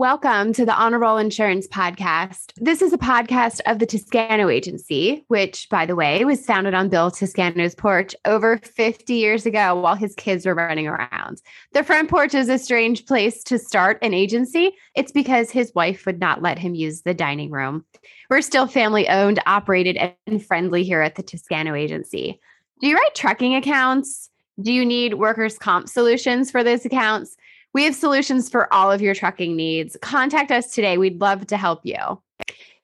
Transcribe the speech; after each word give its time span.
Welcome 0.00 0.54
to 0.54 0.64
the 0.64 0.72
Honor 0.72 0.98
Roll 0.98 1.18
Insurance 1.18 1.68
Podcast. 1.68 2.52
This 2.56 2.80
is 2.80 2.94
a 2.94 2.96
podcast 2.96 3.60
of 3.66 3.80
the 3.80 3.84
Toscano 3.84 4.48
Agency, 4.48 5.26
which, 5.28 5.68
by 5.68 5.84
the 5.84 5.94
way, 5.94 6.24
was 6.24 6.46
founded 6.46 6.72
on 6.72 6.88
Bill 6.88 7.10
Toscano's 7.10 7.74
porch 7.74 8.16
over 8.24 8.56
50 8.56 9.12
years 9.12 9.44
ago 9.44 9.74
while 9.78 9.96
his 9.96 10.14
kids 10.14 10.46
were 10.46 10.54
running 10.54 10.86
around. 10.86 11.42
The 11.74 11.84
front 11.84 12.08
porch 12.08 12.32
is 12.32 12.48
a 12.48 12.56
strange 12.56 13.04
place 13.04 13.44
to 13.44 13.58
start 13.58 13.98
an 14.00 14.14
agency. 14.14 14.72
It's 14.94 15.12
because 15.12 15.50
his 15.50 15.74
wife 15.74 16.06
would 16.06 16.18
not 16.18 16.40
let 16.40 16.58
him 16.58 16.74
use 16.74 17.02
the 17.02 17.12
dining 17.12 17.50
room. 17.50 17.84
We're 18.30 18.40
still 18.40 18.66
family 18.66 19.06
owned, 19.06 19.42
operated, 19.44 19.98
and 20.26 20.42
friendly 20.42 20.82
here 20.82 21.02
at 21.02 21.16
the 21.16 21.22
Toscano 21.22 21.74
Agency. 21.74 22.40
Do 22.80 22.88
you 22.88 22.96
write 22.96 23.14
trucking 23.14 23.54
accounts? 23.54 24.30
Do 24.62 24.72
you 24.72 24.86
need 24.86 25.14
workers' 25.14 25.58
comp 25.58 25.90
solutions 25.90 26.50
for 26.50 26.64
those 26.64 26.86
accounts? 26.86 27.36
We 27.72 27.84
have 27.84 27.94
solutions 27.94 28.48
for 28.48 28.72
all 28.72 28.90
of 28.90 29.00
your 29.00 29.14
trucking 29.14 29.54
needs. 29.54 29.96
Contact 30.02 30.50
us 30.50 30.72
today. 30.72 30.98
We'd 30.98 31.20
love 31.20 31.46
to 31.48 31.56
help 31.56 31.80
you. 31.84 31.96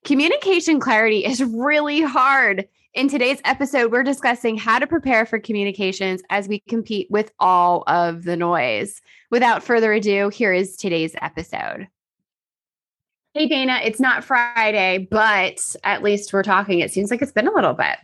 Communication 0.05 0.79
clarity 0.79 1.25
is 1.25 1.43
really 1.43 2.03
hard. 2.03 2.69
In 2.95 3.09
today's 3.09 3.41
episode, 3.45 3.91
we're 3.91 4.05
discussing 4.05 4.57
how 4.57 4.79
to 4.79 4.87
prepare 4.87 5.27
for 5.27 5.41
communications 5.41 6.23
as 6.31 6.47
we 6.47 6.61
compete 6.61 7.09
with 7.11 7.33
all 7.41 7.83
of 7.89 8.23
the 8.23 8.37
noise. 8.37 9.03
Without 9.31 9.63
further 9.63 9.93
ado, 9.93 10.29
here 10.29 10.53
is 10.53 10.77
today's 10.77 11.17
episode. 11.21 11.89
Hey, 13.35 13.49
Dana, 13.49 13.81
it's 13.83 14.01
not 14.01 14.25
Friday, 14.25 15.09
but 15.11 15.61
at 15.83 16.03
least 16.03 16.33
we're 16.33 16.45
talking. 16.45 16.79
It 16.79 16.93
seems 16.93 17.11
like 17.11 17.21
it's 17.21 17.33
been 17.33 17.49
a 17.49 17.55
little 17.55 17.75
bit. 17.75 17.99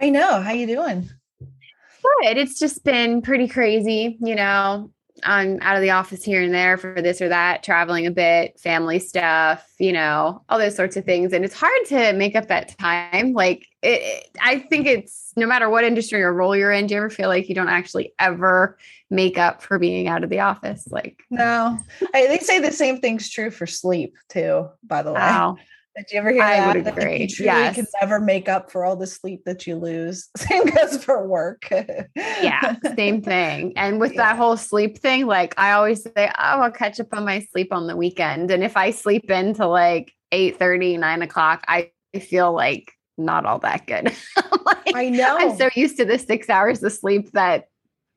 I 0.00 0.10
know. 0.10 0.42
How 0.42 0.52
you 0.52 0.66
doing? 0.66 1.08
Good. 1.38 2.36
It's 2.36 2.58
just 2.58 2.84
been 2.84 3.22
pretty 3.22 3.46
crazy, 3.46 4.18
you 4.20 4.34
know. 4.34 4.90
I'm 5.22 5.58
out 5.62 5.76
of 5.76 5.82
the 5.82 5.90
office 5.90 6.24
here 6.24 6.42
and 6.42 6.52
there 6.52 6.76
for 6.76 7.00
this 7.00 7.20
or 7.20 7.28
that, 7.28 7.62
traveling 7.62 8.06
a 8.06 8.10
bit, 8.10 8.58
family 8.58 8.98
stuff, 8.98 9.66
you 9.78 9.92
know, 9.92 10.42
all 10.48 10.58
those 10.58 10.76
sorts 10.76 10.96
of 10.96 11.04
things. 11.04 11.32
And 11.32 11.44
it's 11.44 11.54
hard 11.54 11.86
to 11.86 12.12
make 12.12 12.36
up 12.36 12.48
that 12.48 12.76
time. 12.78 13.32
Like, 13.32 13.66
it, 13.82 14.00
it, 14.02 14.30
I 14.42 14.58
think 14.58 14.86
it's 14.86 15.32
no 15.36 15.46
matter 15.46 15.70
what 15.70 15.84
industry 15.84 16.22
or 16.22 16.32
role 16.32 16.56
you're 16.56 16.72
in, 16.72 16.86
do 16.86 16.94
you 16.94 16.98
ever 16.98 17.10
feel 17.10 17.28
like 17.28 17.48
you 17.48 17.54
don't 17.54 17.68
actually 17.68 18.12
ever 18.18 18.78
make 19.10 19.38
up 19.38 19.62
for 19.62 19.78
being 19.78 20.08
out 20.08 20.24
of 20.24 20.30
the 20.30 20.40
office? 20.40 20.86
Like, 20.90 21.22
no, 21.30 21.78
I, 22.14 22.26
they 22.26 22.38
say 22.38 22.58
the 22.58 22.72
same 22.72 23.00
thing's 23.00 23.30
true 23.30 23.50
for 23.50 23.66
sleep 23.66 24.16
too, 24.28 24.68
by 24.82 25.02
the 25.02 25.12
way. 25.12 25.20
Wow. 25.20 25.56
Did 25.96 26.06
you 26.12 26.18
ever 26.18 26.30
hear 26.30 26.42
I 26.42 26.56
that? 26.56 26.76
Would 26.76 26.86
agree. 26.86 27.18
That 27.26 27.38
you 27.38 27.44
yes. 27.44 27.74
can 27.74 27.86
never 28.00 28.20
make 28.20 28.48
up 28.48 28.70
for 28.70 28.84
all 28.84 28.96
the 28.96 29.06
sleep 29.06 29.44
that 29.44 29.66
you 29.66 29.76
lose. 29.76 30.28
Same 30.36 30.64
goes 30.66 31.04
for 31.04 31.26
work. 31.26 31.68
yeah, 32.16 32.76
same 32.96 33.22
thing. 33.22 33.72
And 33.76 33.98
with 33.98 34.12
yeah. 34.12 34.28
that 34.28 34.36
whole 34.36 34.56
sleep 34.56 34.98
thing, 34.98 35.26
like 35.26 35.54
I 35.58 35.72
always 35.72 36.02
say, 36.02 36.12
oh, 36.16 36.32
I'll 36.36 36.70
catch 36.70 37.00
up 37.00 37.08
on 37.12 37.24
my 37.24 37.40
sleep 37.52 37.72
on 37.72 37.86
the 37.86 37.96
weekend. 37.96 38.50
And 38.50 38.62
if 38.62 38.76
I 38.76 38.92
sleep 38.92 39.30
into 39.30 39.66
like 39.66 40.12
8 40.32 40.58
30, 40.58 40.96
9 40.96 41.22
o'clock, 41.22 41.64
I 41.66 41.90
feel 42.18 42.52
like 42.52 42.92
not 43.18 43.44
all 43.44 43.58
that 43.60 43.86
good. 43.86 44.04
like, 44.64 44.94
I 44.94 45.08
know. 45.08 45.36
I'm 45.38 45.56
so 45.56 45.68
used 45.74 45.96
to 45.98 46.04
the 46.04 46.18
six 46.18 46.48
hours 46.48 46.82
of 46.82 46.92
sleep 46.92 47.32
that 47.32 47.66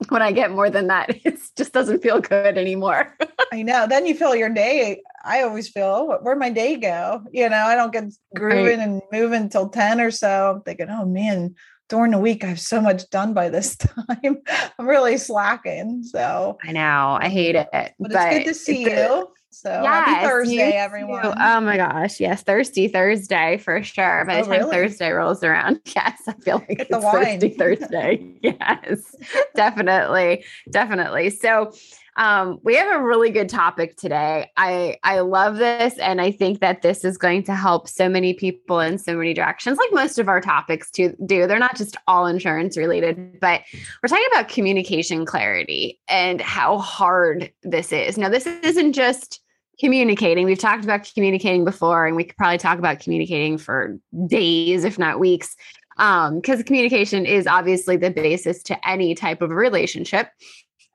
when 0.10 0.22
I 0.22 0.32
get 0.32 0.52
more 0.52 0.70
than 0.70 0.88
that, 0.88 1.26
it 1.26 1.40
just 1.58 1.74
doesn't 1.74 2.02
feel 2.02 2.20
good 2.20 2.58
anymore. 2.58 3.16
I 3.52 3.62
know. 3.62 3.88
Then 3.88 4.06
you 4.06 4.16
feel 4.16 4.36
your 4.36 4.50
day. 4.50 5.02
I 5.24 5.44
always 5.44 5.70
feel, 5.70 5.86
oh, 5.86 6.18
where'd 6.22 6.40
my 6.40 6.50
day 6.50 6.76
go? 6.76 7.22
You 7.32 7.50
know, 7.50 7.56
I 7.56 7.76
don't 7.76 7.94
get 7.94 8.14
grooving 8.36 8.80
right. 8.80 8.88
and 8.88 9.02
moving 9.12 9.44
until 9.44 9.70
10 9.70 10.02
or 10.02 10.12
so. 10.12 10.54
I'm 10.56 10.62
thinking, 10.62 10.88
oh 10.90 11.06
man, 11.06 11.56
during 11.90 12.12
the 12.12 12.20
week, 12.20 12.44
I 12.44 12.48
have 12.48 12.60
so 12.60 12.82
much 12.82 13.10
done 13.10 13.34
by 13.34 13.50
this 13.50 13.76
time. 13.78 14.38
I'm 14.78 14.88
really 14.88 15.18
slacking. 15.18 16.04
So 16.04 16.58
I 16.64 16.72
know. 16.72 17.18
I 17.20 17.30
hate 17.30 17.56
it. 17.56 17.70
But, 17.72 17.94
but 18.00 18.12
it's 18.12 18.38
good 18.38 18.46
to 18.46 18.54
see 18.54 18.84
you. 18.84 19.28
So 19.52 19.70
happy 19.70 20.26
Thursday, 20.26 20.72
everyone. 20.72 21.22
Too. 21.22 21.34
Oh 21.40 21.62
my 21.62 21.78
gosh. 21.78 22.20
Yes. 22.20 22.42
Thirsty 22.42 22.88
Thursday 22.88 23.58
for 23.58 23.84
sure. 23.84 24.26
By 24.26 24.42
oh, 24.42 24.44
the 24.44 24.50
oh, 24.50 24.52
time 24.52 24.60
really? 24.62 24.72
Thursday 24.72 25.12
rolls 25.12 25.44
around. 25.44 25.80
Yes. 25.96 26.22
I 26.28 26.34
feel 26.34 26.58
like 26.58 26.80
Get 26.80 26.88
it's 26.90 27.06
Thirsty 27.06 27.50
Thursday. 27.50 28.34
yes. 28.42 29.16
definitely. 29.56 30.44
Definitely. 30.72 31.30
So 31.30 31.72
um, 32.16 32.60
we 32.64 32.76
have 32.76 32.94
a 32.94 33.04
really 33.04 33.32
good 33.32 33.50
topic 33.50 33.98
today. 33.98 34.52
I 34.56 34.98
I 35.04 35.20
love 35.22 35.58
this, 35.58 35.98
and 35.98 36.22
I 36.22 36.32
think 36.32 36.60
that 36.60 36.82
this 36.82 37.04
is 37.04 37.18
going 37.18 37.44
to 37.44 37.56
help 37.56 37.88
so 37.88 38.08
many 38.08 38.34
people 38.34 38.80
in 38.80 38.98
so 38.98 39.16
many 39.16 39.34
directions, 39.34 39.78
like 39.78 39.92
most 39.92 40.20
of 40.20 40.28
our 40.28 40.40
topics 40.40 40.92
to 40.92 41.16
do. 41.26 41.48
They're 41.48 41.60
not 41.60 41.76
just 41.76 41.98
all 42.08 42.28
insurance 42.28 42.78
related, 42.78 43.40
but 43.40 43.62
we're 44.02 44.10
talking 44.10 44.28
about 44.32 44.50
communication 44.50 45.26
clarity 45.26 46.00
and 46.08 46.40
how 46.40 46.78
hard 46.78 47.52
this 47.64 47.92
is. 47.92 48.18
Now, 48.18 48.30
this 48.30 48.46
isn't 48.46 48.94
just 48.94 49.42
communicating. 49.80 50.46
We've 50.46 50.60
talked 50.60 50.84
about 50.84 51.10
communicating 51.14 51.66
before, 51.66 52.06
and 52.06 52.16
we 52.16 52.26
could 52.26 52.38
probably 52.38 52.60
talk 52.60 52.78
about 52.78 53.00
communicating 53.00 53.58
for 53.58 53.98
days, 54.28 54.84
if 54.84 55.00
not 55.00 55.20
weeks, 55.20 55.56
um, 55.98 56.36
because 56.36 56.64
communication 56.64 57.26
is 57.26 57.48
obviously 57.48 57.98
the 57.98 58.12
basis 58.12 58.64
to 58.64 58.90
any 58.90 59.16
type 59.16 59.42
of 59.42 59.50
relationship. 59.52 60.30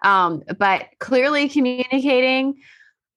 Um, 0.03 0.43
but 0.59 0.87
clearly 0.99 1.49
communicating, 1.49 2.61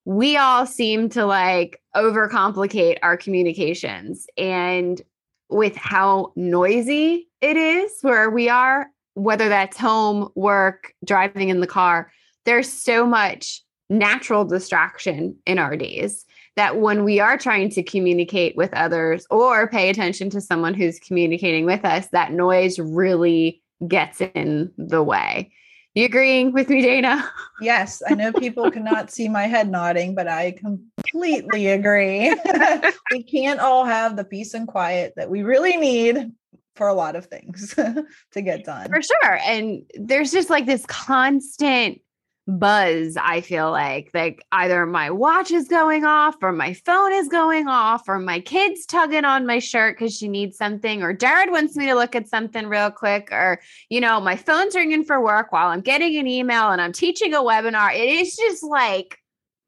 we 0.06 0.38
all 0.38 0.66
seem 0.66 1.10
to 1.10 1.26
like 1.26 1.82
overcomplicate 1.96 2.98
our 3.04 3.18
communications. 3.18 4.26
And 4.38 5.02
with 5.50 5.76
how 5.76 6.32
noisy 6.36 7.28
it 7.42 7.58
is 7.58 7.92
where 8.02 8.30
we 8.30 8.50
are, 8.50 8.88
whether 9.14 9.50
that's 9.50 9.78
home, 9.78 10.30
work, 10.36 10.94
driving 11.06 11.50
in 11.50 11.60
the 11.60 11.68
car, 11.68 12.12
there's 12.46 12.72
so 12.72 13.06
much 13.06 13.62
natural 13.90 14.46
distraction 14.46 15.36
in 15.46 15.60
our 15.60 15.76
days 15.76 16.26
that 16.56 16.78
when 16.78 17.04
we 17.04 17.20
are 17.20 17.38
trying 17.38 17.70
to 17.70 17.84
communicate 17.84 18.56
with 18.56 18.74
others 18.74 19.26
or 19.30 19.68
pay 19.68 19.90
attention 19.90 20.30
to 20.30 20.42
someone 20.42 20.74
who's 20.74 21.00
communicating 21.00 21.66
with 21.66 21.84
us, 21.86 22.08
that 22.08 22.32
noise 22.32 22.80
really 22.80 23.62
gets 23.88 24.22
in 24.22 24.72
the 24.78 25.04
way. 25.04 25.52
You 25.94 26.06
agreeing 26.06 26.54
with 26.54 26.70
me, 26.70 26.82
Dana? 26.82 27.30
Yes, 27.60 28.02
I 28.08 28.16
know 28.16 28.32
people 28.32 28.72
cannot 28.72 29.12
see 29.12 29.28
my 29.28 29.44
head 29.44 29.70
nodding, 29.70 30.16
but 30.16 30.26
I 30.26 30.52
completely 30.52 31.68
agree. 31.68 32.34
we 33.12 33.24
can't 33.24 33.60
all 33.60 33.84
have 33.84 34.16
the 34.16 34.24
peace 34.24 34.54
and 34.54 34.68
quiet 34.68 35.14
that 35.18 35.30
we 35.30 35.44
really 35.44 35.76
need 35.76 36.32
for 36.76 36.88
a 36.88 36.94
lot 36.94 37.18
of 37.18 37.26
things 37.26 37.76
to 38.32 38.42
get 38.42 38.64
done. 38.64 38.88
For 38.90 39.02
sure. 39.02 39.40
And 39.46 39.84
there's 39.96 40.32
just 40.32 40.50
like 40.50 40.66
this 40.66 40.86
constant 40.86 42.00
buzz 42.48 43.16
i 43.18 43.40
feel 43.40 43.70
like 43.70 44.10
like 44.14 44.44
either 44.52 44.86
my 44.86 45.12
watch 45.12 45.52
is 45.52 45.68
going 45.68 46.04
off 46.04 46.36
or 46.42 46.52
my 46.52 46.74
phone 46.74 47.14
is 47.14 47.28
going 47.28 47.68
off 47.68 48.10
or 48.10 48.18
my 48.18 48.40
kids 48.40 48.86
tugging 48.86 49.26
on 49.26 49.46
my 49.46 49.60
shirt 49.60 49.96
because 49.98 50.18
she 50.18 50.28
needs 50.28 50.58
something 50.58 51.04
or 51.04 51.14
jared 51.14 51.52
wants 51.52 51.76
me 51.76 51.86
to 51.86 51.94
look 51.94 52.16
at 52.16 52.28
something 52.28 52.66
real 52.68 52.90
quick 52.90 53.30
or 53.32 53.60
you 53.90 54.02
know 54.02 54.20
my 54.20 54.36
phone's 54.36 54.76
ringing 54.76 55.04
for 55.04 55.24
work 55.24 55.52
while 55.52 55.68
i'm 55.68 55.82
getting 55.82 56.18
an 56.18 56.28
email 56.28 56.72
and 56.72 56.82
i'm 56.82 56.92
teaching 56.92 57.34
a 57.34 57.42
webinar. 57.42 57.94
It 57.96 58.10
is 58.10 58.36
just 58.36 58.64
like 58.64 59.18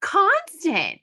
constant 0.01 0.99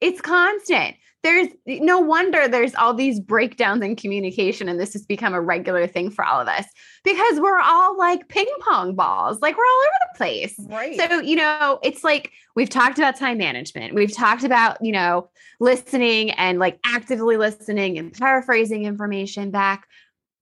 it's 0.00 0.20
constant. 0.20 0.96
There's 1.22 1.48
no 1.66 1.98
wonder 1.98 2.46
there's 2.46 2.74
all 2.76 2.94
these 2.94 3.18
breakdowns 3.18 3.82
in 3.82 3.96
communication 3.96 4.68
and 4.68 4.78
this 4.78 4.92
has 4.92 5.04
become 5.04 5.34
a 5.34 5.40
regular 5.40 5.88
thing 5.88 6.10
for 6.10 6.24
all 6.24 6.40
of 6.40 6.46
us 6.46 6.66
because 7.02 7.40
we're 7.40 7.58
all 7.58 7.98
like 7.98 8.28
ping 8.28 8.46
pong 8.60 8.94
balls 8.94 9.40
like 9.40 9.56
we're 9.56 9.64
all 9.64 9.80
over 9.80 10.12
the 10.12 10.18
place. 10.18 10.54
Right. 10.68 10.96
so 10.96 11.20
you 11.20 11.34
know 11.34 11.80
it's 11.82 12.04
like 12.04 12.30
we've 12.54 12.68
talked 12.68 12.98
about 12.98 13.16
time 13.16 13.38
management. 13.38 13.94
We've 13.94 14.14
talked 14.14 14.44
about 14.44 14.76
you 14.80 14.92
know 14.92 15.28
listening 15.58 16.30
and 16.32 16.60
like 16.60 16.78
actively 16.84 17.36
listening 17.36 17.98
and 17.98 18.12
paraphrasing 18.12 18.84
information 18.84 19.50
back. 19.50 19.88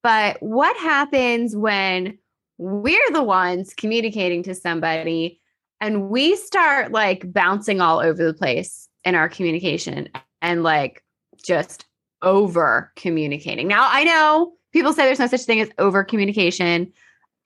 But 0.02 0.36
what 0.42 0.76
happens 0.76 1.56
when 1.56 2.18
we're 2.58 3.10
the 3.10 3.22
ones 3.22 3.72
communicating 3.74 4.42
to 4.42 4.54
somebody 4.54 5.40
and 5.80 6.10
we 6.10 6.36
start 6.36 6.92
like 6.92 7.32
bouncing 7.32 7.80
all 7.80 8.00
over 8.00 8.22
the 8.22 8.34
place 8.34 8.88
in 9.04 9.14
our 9.14 9.28
communication 9.28 10.08
and 10.42 10.62
like 10.62 11.02
just 11.42 11.86
over 12.22 12.92
communicating. 12.96 13.68
Now, 13.68 13.88
I 13.90 14.04
know 14.04 14.54
people 14.72 14.92
say 14.92 15.04
there's 15.04 15.18
no 15.18 15.26
such 15.26 15.42
thing 15.42 15.60
as 15.60 15.70
over 15.78 16.02
communication. 16.04 16.92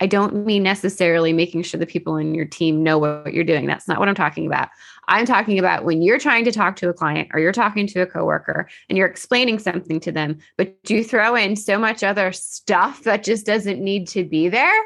I 0.00 0.06
don't 0.06 0.46
mean 0.46 0.62
necessarily 0.62 1.32
making 1.32 1.64
sure 1.64 1.80
the 1.80 1.86
people 1.86 2.16
in 2.16 2.34
your 2.34 2.44
team 2.44 2.84
know 2.84 2.98
what 2.98 3.34
you're 3.34 3.42
doing. 3.42 3.66
That's 3.66 3.88
not 3.88 3.98
what 3.98 4.08
I'm 4.08 4.14
talking 4.14 4.46
about. 4.46 4.68
I'm 5.08 5.26
talking 5.26 5.58
about 5.58 5.84
when 5.84 6.02
you're 6.02 6.20
trying 6.20 6.44
to 6.44 6.52
talk 6.52 6.76
to 6.76 6.88
a 6.88 6.92
client 6.94 7.28
or 7.34 7.40
you're 7.40 7.52
talking 7.52 7.86
to 7.88 8.00
a 8.02 8.06
coworker 8.06 8.68
and 8.88 8.96
you're 8.96 9.08
explaining 9.08 9.58
something 9.58 9.98
to 10.00 10.12
them, 10.12 10.38
but 10.56 10.76
you 10.88 11.02
throw 11.02 11.34
in 11.34 11.56
so 11.56 11.78
much 11.78 12.04
other 12.04 12.30
stuff 12.30 13.02
that 13.02 13.24
just 13.24 13.44
doesn't 13.44 13.82
need 13.82 14.06
to 14.08 14.22
be 14.22 14.48
there 14.48 14.84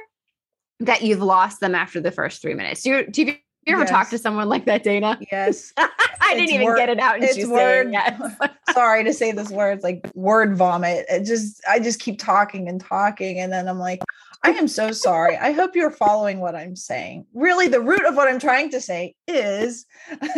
that 0.80 1.02
you've 1.02 1.22
lost 1.22 1.60
them 1.60 1.74
after 1.74 2.00
the 2.00 2.10
first 2.10 2.40
three 2.40 2.54
minutes. 2.54 2.82
Do 2.82 2.90
you, 2.90 3.06
do 3.06 3.22
you 3.24 3.34
you 3.66 3.74
ever 3.74 3.82
yes. 3.82 3.90
talk 3.90 4.10
to 4.10 4.18
someone 4.18 4.48
like 4.48 4.64
that, 4.66 4.82
Dana? 4.82 5.18
Yes. 5.30 5.72
I 5.76 6.34
didn't 6.34 6.50
even 6.50 6.66
word, 6.66 6.76
get 6.76 6.88
it 6.88 6.98
out. 6.98 7.16
And 7.16 7.24
it's 7.24 7.46
word. 7.46 7.92
Yes. 7.92 8.20
sorry 8.72 9.04
to 9.04 9.12
say 9.12 9.32
this 9.32 9.50
word. 9.50 9.74
It's 9.74 9.84
like 9.84 10.10
word 10.14 10.56
vomit. 10.56 11.06
It 11.08 11.24
just, 11.24 11.62
I 11.68 11.78
just 11.78 12.00
keep 12.00 12.18
talking 12.18 12.68
and 12.68 12.80
talking. 12.80 13.38
And 13.38 13.52
then 13.52 13.68
I'm 13.68 13.78
like, 13.78 14.02
I 14.44 14.50
am 14.50 14.66
so 14.66 14.90
sorry. 14.90 15.36
I 15.36 15.52
hope 15.52 15.76
you're 15.76 15.90
following 15.90 16.40
what 16.40 16.56
I'm 16.56 16.74
saying. 16.74 17.26
Really, 17.32 17.68
the 17.68 17.80
root 17.80 18.04
of 18.04 18.16
what 18.16 18.28
I'm 18.28 18.40
trying 18.40 18.70
to 18.70 18.80
say 18.80 19.14
is, 19.28 19.86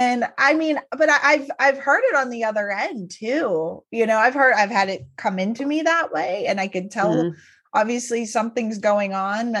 and 0.00 0.24
I 0.38 0.54
mean, 0.54 0.80
but 0.90 1.08
I, 1.08 1.32
have 1.34 1.50
I've 1.60 1.78
heard 1.78 2.02
it 2.04 2.16
on 2.16 2.30
the 2.30 2.42
other 2.42 2.70
end 2.70 3.12
too. 3.12 3.84
You 3.92 4.06
know, 4.06 4.18
I've 4.18 4.34
heard 4.34 4.54
I've 4.54 4.70
had 4.70 4.88
it 4.88 5.06
come 5.16 5.38
into 5.38 5.64
me 5.64 5.82
that 5.82 6.12
way, 6.12 6.46
and 6.48 6.60
I 6.60 6.66
could 6.66 6.90
tell 6.90 7.14
mm-hmm. 7.14 7.38
obviously 7.72 8.26
something's 8.26 8.78
going 8.78 9.14
on. 9.14 9.54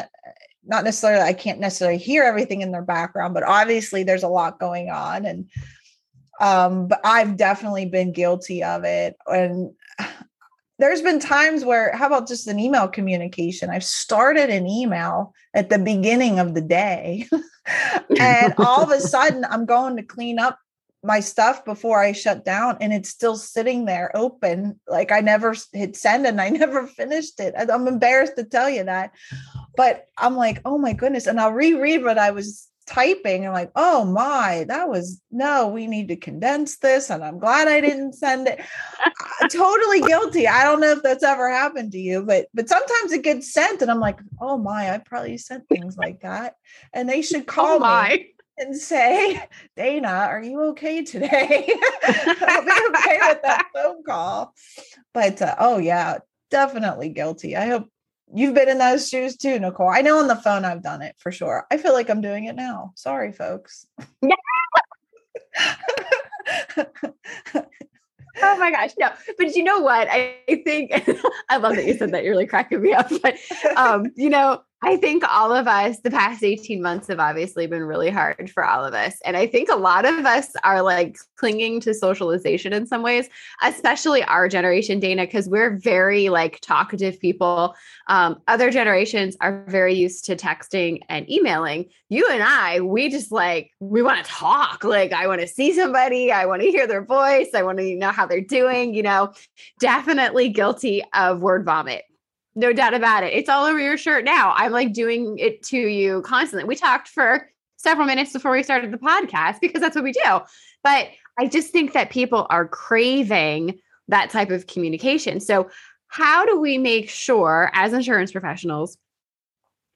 Not 0.64 0.84
necessarily, 0.84 1.22
I 1.22 1.32
can't 1.32 1.60
necessarily 1.60 1.98
hear 1.98 2.22
everything 2.22 2.62
in 2.62 2.72
their 2.72 2.82
background, 2.82 3.34
but 3.34 3.42
obviously 3.42 4.04
there's 4.04 4.22
a 4.22 4.28
lot 4.28 4.60
going 4.60 4.90
on, 4.90 5.24
and 5.26 5.50
um, 6.40 6.88
but 6.88 7.00
I've 7.04 7.36
definitely 7.36 7.86
been 7.86 8.12
guilty 8.12 8.62
of 8.62 8.84
it, 8.84 9.16
and 9.26 9.72
there's 10.78 11.02
been 11.02 11.20
times 11.20 11.64
where 11.64 11.94
how 11.96 12.06
about 12.06 12.28
just 12.28 12.46
an 12.46 12.58
email 12.58 12.88
communication? 12.88 13.70
I've 13.70 13.84
started 13.84 14.50
an 14.50 14.66
email 14.66 15.34
at 15.54 15.68
the 15.68 15.78
beginning 15.78 16.38
of 16.38 16.54
the 16.54 16.60
day 16.60 17.28
and 18.18 18.54
all 18.58 18.82
of 18.82 18.90
a 18.90 19.00
sudden 19.00 19.44
i'm 19.44 19.66
going 19.66 19.96
to 19.96 20.02
clean 20.02 20.38
up 20.38 20.58
my 21.04 21.20
stuff 21.20 21.64
before 21.64 22.00
i 22.00 22.12
shut 22.12 22.44
down 22.44 22.76
and 22.80 22.92
it's 22.92 23.08
still 23.08 23.36
sitting 23.36 23.86
there 23.86 24.10
open. 24.14 24.78
Like 24.88 25.10
i 25.10 25.20
never 25.20 25.54
hit 25.72 25.96
send 25.96 26.26
and 26.26 26.40
i 26.40 26.48
never 26.64 26.86
finished 26.86 27.40
it. 27.40 27.54
I'm 27.56 27.88
embarrassed 27.88 28.36
to 28.36 28.44
tell 28.44 28.70
you 28.70 28.84
that 28.84 29.10
but 29.76 30.06
i'm 30.18 30.36
like 30.36 30.60
oh 30.64 30.78
my 30.78 30.92
goodness 30.92 31.26
and 31.26 31.40
i'll 31.40 31.52
reread 31.52 32.02
what 32.02 32.18
i 32.18 32.30
was 32.30 32.68
typing 32.86 33.44
and 33.44 33.48
I'm 33.48 33.54
like, 33.54 33.72
oh 33.76 34.04
my, 34.04 34.64
that 34.68 34.88
was 34.88 35.20
no, 35.30 35.68
we 35.68 35.86
need 35.86 36.08
to 36.08 36.16
condense 36.16 36.78
this. 36.78 37.10
And 37.10 37.24
I'm 37.24 37.38
glad 37.38 37.68
I 37.68 37.80
didn't 37.80 38.14
send 38.14 38.48
it. 38.48 38.60
totally 39.50 40.00
guilty. 40.00 40.48
I 40.48 40.64
don't 40.64 40.80
know 40.80 40.92
if 40.92 41.02
that's 41.02 41.24
ever 41.24 41.50
happened 41.50 41.92
to 41.92 41.98
you, 41.98 42.22
but 42.22 42.46
but 42.54 42.68
sometimes 42.68 43.12
it 43.12 43.22
gets 43.22 43.52
sent 43.52 43.82
and 43.82 43.90
I'm 43.90 44.00
like, 44.00 44.18
oh 44.40 44.58
my, 44.58 44.92
I 44.92 44.98
probably 44.98 45.38
sent 45.38 45.68
things 45.68 45.96
like 45.96 46.20
that. 46.20 46.56
And 46.92 47.08
they 47.08 47.22
should 47.22 47.42
oh 47.48 47.52
call 47.52 47.84
oh 47.84 48.08
me 48.10 48.34
and 48.58 48.76
say, 48.76 49.40
Dana, 49.76 50.08
are 50.08 50.42
you 50.42 50.62
okay 50.70 51.02
today? 51.04 51.68
I'll 52.02 52.64
be 52.64 52.70
okay 52.70 53.18
with 53.22 53.42
that 53.42 53.66
phone 53.74 54.02
call. 54.04 54.54
But 55.14 55.40
uh, 55.40 55.54
oh 55.58 55.78
yeah, 55.78 56.18
definitely 56.50 57.10
guilty. 57.10 57.56
I 57.56 57.68
hope 57.68 57.88
You've 58.34 58.54
been 58.54 58.68
in 58.68 58.78
those 58.78 59.08
shoes 59.08 59.36
too, 59.36 59.58
Nicole. 59.58 59.90
I 59.90 60.00
know 60.00 60.18
on 60.18 60.28
the 60.28 60.36
phone 60.36 60.64
I've 60.64 60.82
done 60.82 61.02
it 61.02 61.14
for 61.18 61.30
sure. 61.30 61.66
I 61.70 61.76
feel 61.76 61.92
like 61.92 62.08
I'm 62.08 62.20
doing 62.20 62.44
it 62.44 62.56
now. 62.56 62.92
Sorry, 62.94 63.32
folks. 63.32 63.86
Yeah. 64.22 64.36
oh 68.42 68.58
my 68.58 68.70
gosh 68.70 68.92
no 68.98 69.10
but 69.36 69.54
you 69.54 69.62
know 69.62 69.80
what 69.80 70.08
i 70.10 70.34
think 70.64 70.90
i 71.50 71.58
love 71.58 71.76
that 71.76 71.84
you 71.84 71.94
said 71.94 72.12
that 72.12 72.24
you're 72.24 72.32
really 72.32 72.46
cracking 72.46 72.80
me 72.80 72.92
up 72.92 73.10
but 73.22 73.36
um 73.76 74.06
you 74.16 74.30
know 74.30 74.62
I 74.84 74.96
think 74.96 75.22
all 75.30 75.52
of 75.52 75.68
us, 75.68 76.00
the 76.00 76.10
past 76.10 76.42
18 76.42 76.82
months 76.82 77.06
have 77.06 77.20
obviously 77.20 77.68
been 77.68 77.84
really 77.84 78.10
hard 78.10 78.50
for 78.50 78.64
all 78.64 78.84
of 78.84 78.94
us. 78.94 79.14
And 79.24 79.36
I 79.36 79.46
think 79.46 79.68
a 79.68 79.76
lot 79.76 80.04
of 80.04 80.26
us 80.26 80.48
are 80.64 80.82
like 80.82 81.18
clinging 81.36 81.78
to 81.82 81.94
socialization 81.94 82.72
in 82.72 82.86
some 82.86 83.00
ways, 83.00 83.28
especially 83.62 84.24
our 84.24 84.48
generation, 84.48 84.98
Dana, 84.98 85.24
because 85.24 85.48
we're 85.48 85.78
very 85.78 86.30
like 86.30 86.58
talkative 86.62 87.20
people. 87.20 87.76
Um, 88.08 88.42
other 88.48 88.72
generations 88.72 89.36
are 89.40 89.64
very 89.68 89.94
used 89.94 90.24
to 90.24 90.34
texting 90.34 90.98
and 91.08 91.30
emailing. 91.30 91.86
You 92.08 92.28
and 92.28 92.42
I, 92.42 92.80
we 92.80 93.08
just 93.08 93.30
like, 93.30 93.70
we 93.78 94.02
want 94.02 94.24
to 94.24 94.30
talk. 94.30 94.82
Like, 94.82 95.12
I 95.12 95.28
want 95.28 95.40
to 95.42 95.46
see 95.46 95.72
somebody, 95.72 96.32
I 96.32 96.44
want 96.44 96.60
to 96.60 96.70
hear 96.70 96.88
their 96.88 97.04
voice, 97.04 97.50
I 97.54 97.62
want 97.62 97.78
to 97.78 97.94
know 97.94 98.10
how 98.10 98.26
they're 98.26 98.40
doing, 98.40 98.94
you 98.94 99.02
know, 99.02 99.32
definitely 99.78 100.48
guilty 100.48 101.02
of 101.14 101.40
word 101.40 101.64
vomit 101.64 102.04
no 102.54 102.72
doubt 102.72 102.94
about 102.94 103.24
it. 103.24 103.32
It's 103.32 103.48
all 103.48 103.64
over 103.64 103.78
your 103.78 103.96
shirt 103.96 104.24
now. 104.24 104.52
I'm 104.56 104.72
like 104.72 104.92
doing 104.92 105.38
it 105.38 105.62
to 105.64 105.78
you 105.78 106.22
constantly. 106.22 106.64
We 106.66 106.76
talked 106.76 107.08
for 107.08 107.48
several 107.76 108.06
minutes 108.06 108.32
before 108.32 108.52
we 108.52 108.62
started 108.62 108.90
the 108.90 108.98
podcast 108.98 109.60
because 109.60 109.80
that's 109.80 109.96
what 109.96 110.04
we 110.04 110.12
do. 110.12 110.40
But 110.84 111.08
I 111.38 111.46
just 111.46 111.72
think 111.72 111.92
that 111.92 112.10
people 112.10 112.46
are 112.50 112.68
craving 112.68 113.78
that 114.08 114.30
type 114.30 114.50
of 114.50 114.66
communication. 114.66 115.40
So, 115.40 115.70
how 116.08 116.44
do 116.44 116.60
we 116.60 116.76
make 116.76 117.08
sure 117.08 117.70
as 117.72 117.94
insurance 117.94 118.32
professionals, 118.32 118.98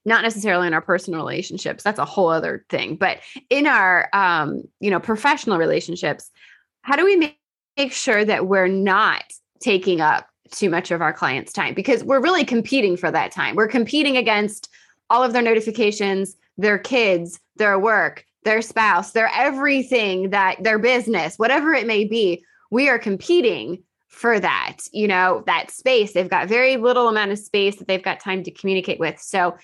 not 0.03 0.23
necessarily 0.23 0.65
in 0.65 0.73
our 0.73 0.81
personal 0.81 1.19
relationships, 1.19 1.83
that's 1.83 1.99
a 1.99 2.05
whole 2.05 2.29
other 2.29 2.65
thing, 2.69 2.95
but 2.95 3.19
in 3.51 3.67
our 3.67 4.09
um, 4.13 4.63
you 4.79 4.89
know, 4.89 4.99
professional 4.99 5.59
relationships, 5.59 6.31
how 6.81 6.95
do 6.95 7.05
we 7.05 7.17
make, 7.17 7.37
make 7.77 7.91
sure 7.91 8.25
that 8.25 8.47
we're 8.47 8.67
not 8.67 9.25
taking 9.59 10.01
up 10.01 10.27
too 10.51 10.69
much 10.69 10.91
of 10.91 11.01
our 11.01 11.13
clients' 11.13 11.53
time 11.53 11.73
because 11.73 12.03
we're 12.03 12.21
really 12.21 12.45
competing 12.45 12.97
for 12.97 13.11
that 13.11 13.31
time. 13.31 13.55
We're 13.55 13.67
competing 13.67 14.17
against 14.17 14.69
all 15.09 15.23
of 15.23 15.33
their 15.33 15.41
notifications, 15.41 16.35
their 16.57 16.77
kids, 16.77 17.39
their 17.55 17.79
work, 17.79 18.25
their 18.43 18.61
spouse, 18.61 19.11
their 19.11 19.29
everything 19.33 20.29
that 20.29 20.63
their 20.63 20.79
business, 20.79 21.37
whatever 21.37 21.73
it 21.73 21.87
may 21.87 22.05
be. 22.05 22.43
We 22.71 22.89
are 22.89 22.99
competing 22.99 23.83
for 24.07 24.39
that, 24.39 24.77
you 24.91 25.07
know, 25.07 25.43
that 25.45 25.69
space. 25.69 26.13
They've 26.13 26.29
got 26.29 26.47
very 26.47 26.77
little 26.77 27.07
amount 27.07 27.31
of 27.31 27.39
space 27.39 27.75
that 27.77 27.87
they've 27.87 28.03
got 28.03 28.19
time 28.19 28.43
to 28.43 28.51
communicate 28.51 28.99
with. 28.99 29.19
So 29.19 29.57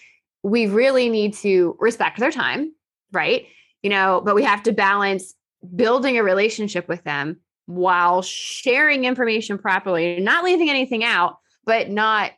we 0.43 0.67
really 0.67 1.09
need 1.09 1.33
to 1.35 1.75
respect 1.79 2.19
their 2.19 2.31
time, 2.31 2.73
right? 3.11 3.47
You 3.81 3.89
know, 3.89 4.21
but 4.23 4.35
we 4.35 4.43
have 4.43 4.63
to 4.63 4.71
balance 4.71 5.33
building 5.75 6.17
a 6.17 6.23
relationship 6.23 6.87
with 6.87 7.03
them 7.03 7.39
while 7.65 8.21
sharing 8.21 9.05
information 9.05 9.57
properly, 9.57 10.19
not 10.19 10.43
leaving 10.43 10.69
anything 10.69 11.03
out, 11.03 11.37
but 11.65 11.89
not 11.89 12.31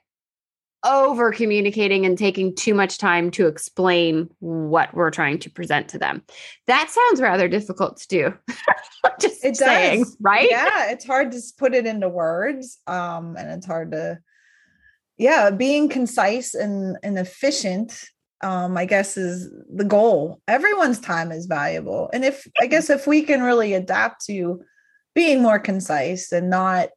over 0.83 1.31
communicating 1.31 2.05
and 2.05 2.17
taking 2.17 2.55
too 2.55 2.75
much 2.75 2.99
time 2.99 3.31
to 3.31 3.47
explain 3.47 4.29
what 4.39 4.93
we're 4.93 5.09
trying 5.09 5.39
to 5.39 5.49
present 5.49 5.89
to 5.89 5.97
them. 5.97 6.21
That 6.67 6.89
sounds 6.89 7.21
rather 7.21 7.47
difficult 7.47 7.97
to 7.97 8.07
do. 8.07 8.33
Just 9.19 9.43
it 9.43 9.57
saying, 9.57 10.03
does. 10.03 10.17
right? 10.21 10.47
Yeah, 10.49 10.91
it's 10.91 11.05
hard 11.05 11.31
to 11.31 11.41
put 11.57 11.73
it 11.73 11.87
into 11.87 12.07
words. 12.07 12.77
Um, 12.85 13.35
and 13.35 13.49
it's 13.49 13.65
hard 13.65 13.91
to 13.91 14.19
yeah, 15.17 15.49
being 15.49 15.89
concise 15.89 16.53
and, 16.53 16.97
and 17.01 17.17
efficient 17.17 18.03
um, 18.41 18.77
I 18.77 18.85
guess 18.85 19.17
is 19.17 19.49
the 19.73 19.85
goal. 19.85 20.41
Everyone's 20.47 20.99
time 20.99 21.31
is 21.31 21.45
valuable. 21.45 22.09
And 22.13 22.23
if 22.23 22.47
I 22.59 22.67
guess 22.67 22.89
if 22.89 23.07
we 23.07 23.23
can 23.23 23.41
really 23.41 23.73
adapt 23.73 24.25
to 24.25 24.61
being 25.15 25.41
more 25.41 25.57
concise 25.57 26.31
and 26.31 26.49
not 26.49 26.89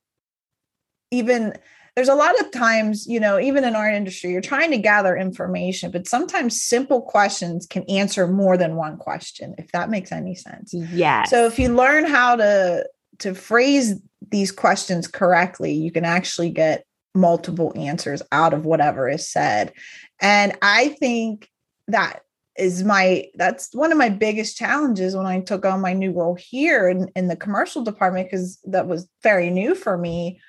even 1.10 1.54
there's 1.94 2.08
a 2.08 2.14
lot 2.14 2.38
of 2.40 2.50
times 2.50 3.06
you 3.06 3.18
know 3.18 3.40
even 3.40 3.64
in 3.64 3.74
our 3.74 3.90
industry 3.90 4.30
you're 4.30 4.40
trying 4.40 4.70
to 4.70 4.78
gather 4.78 5.16
information 5.16 5.90
but 5.90 6.06
sometimes 6.06 6.60
simple 6.60 7.00
questions 7.00 7.66
can 7.66 7.82
answer 7.84 8.26
more 8.26 8.56
than 8.56 8.76
one 8.76 8.96
question 8.96 9.54
if 9.56 9.72
that 9.72 9.88
makes 9.88 10.12
any 10.12 10.34
sense. 10.34 10.74
Yeah 10.74 11.24
so 11.24 11.46
if 11.46 11.58
you 11.58 11.74
learn 11.74 12.04
how 12.04 12.36
to 12.36 12.86
to 13.20 13.34
phrase 13.34 14.00
these 14.30 14.52
questions 14.52 15.06
correctly 15.06 15.72
you 15.72 15.90
can 15.90 16.04
actually 16.04 16.50
get 16.50 16.84
multiple 17.14 17.72
answers 17.74 18.22
out 18.30 18.52
of 18.52 18.64
whatever 18.64 19.08
is 19.08 19.28
said. 19.28 19.72
And 20.20 20.56
i 20.60 20.90
think 21.00 21.48
that 21.88 22.22
is 22.58 22.82
my 22.82 23.24
that's 23.34 23.74
one 23.74 23.92
of 23.92 23.98
my 23.98 24.08
biggest 24.08 24.56
challenges 24.56 25.16
when 25.16 25.26
I 25.26 25.40
took 25.40 25.64
on 25.64 25.80
my 25.80 25.92
new 25.92 26.12
role 26.12 26.34
here 26.34 26.88
in, 26.88 27.08
in 27.14 27.28
the 27.28 27.36
commercial 27.36 27.82
department 27.82 28.28
because 28.30 28.58
that 28.64 28.88
was 28.88 29.08
very 29.22 29.50
new 29.50 29.74
for 29.74 29.96
me. 29.96 30.40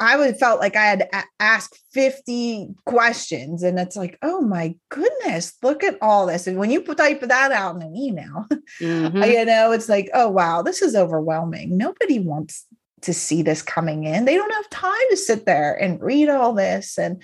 I 0.00 0.16
would 0.16 0.38
felt 0.38 0.60
like 0.60 0.76
I 0.76 0.84
had 0.84 1.00
to 1.00 1.24
ask 1.40 1.74
50 1.92 2.68
questions 2.86 3.64
and 3.64 3.80
it's 3.80 3.96
like, 3.96 4.16
oh 4.22 4.40
my 4.40 4.76
goodness, 4.90 5.54
look 5.60 5.82
at 5.82 5.98
all 6.00 6.26
this. 6.26 6.46
And 6.46 6.56
when 6.56 6.70
you 6.70 6.82
type 6.82 7.20
that 7.20 7.50
out 7.50 7.74
in 7.74 7.82
an 7.82 7.96
email, 7.96 8.46
mm-hmm. 8.80 9.22
you 9.24 9.44
know, 9.44 9.72
it's 9.72 9.88
like, 9.88 10.08
oh 10.14 10.28
wow, 10.28 10.62
this 10.62 10.82
is 10.82 10.94
overwhelming. 10.94 11.76
Nobody 11.76 12.20
wants 12.20 12.64
to 13.02 13.12
see 13.12 13.42
this 13.42 13.60
coming 13.60 14.04
in. 14.04 14.24
They 14.24 14.36
don't 14.36 14.54
have 14.54 14.70
time 14.70 14.94
to 15.10 15.16
sit 15.16 15.46
there 15.46 15.74
and 15.74 16.00
read 16.00 16.28
all 16.28 16.52
this. 16.52 16.96
And 16.96 17.20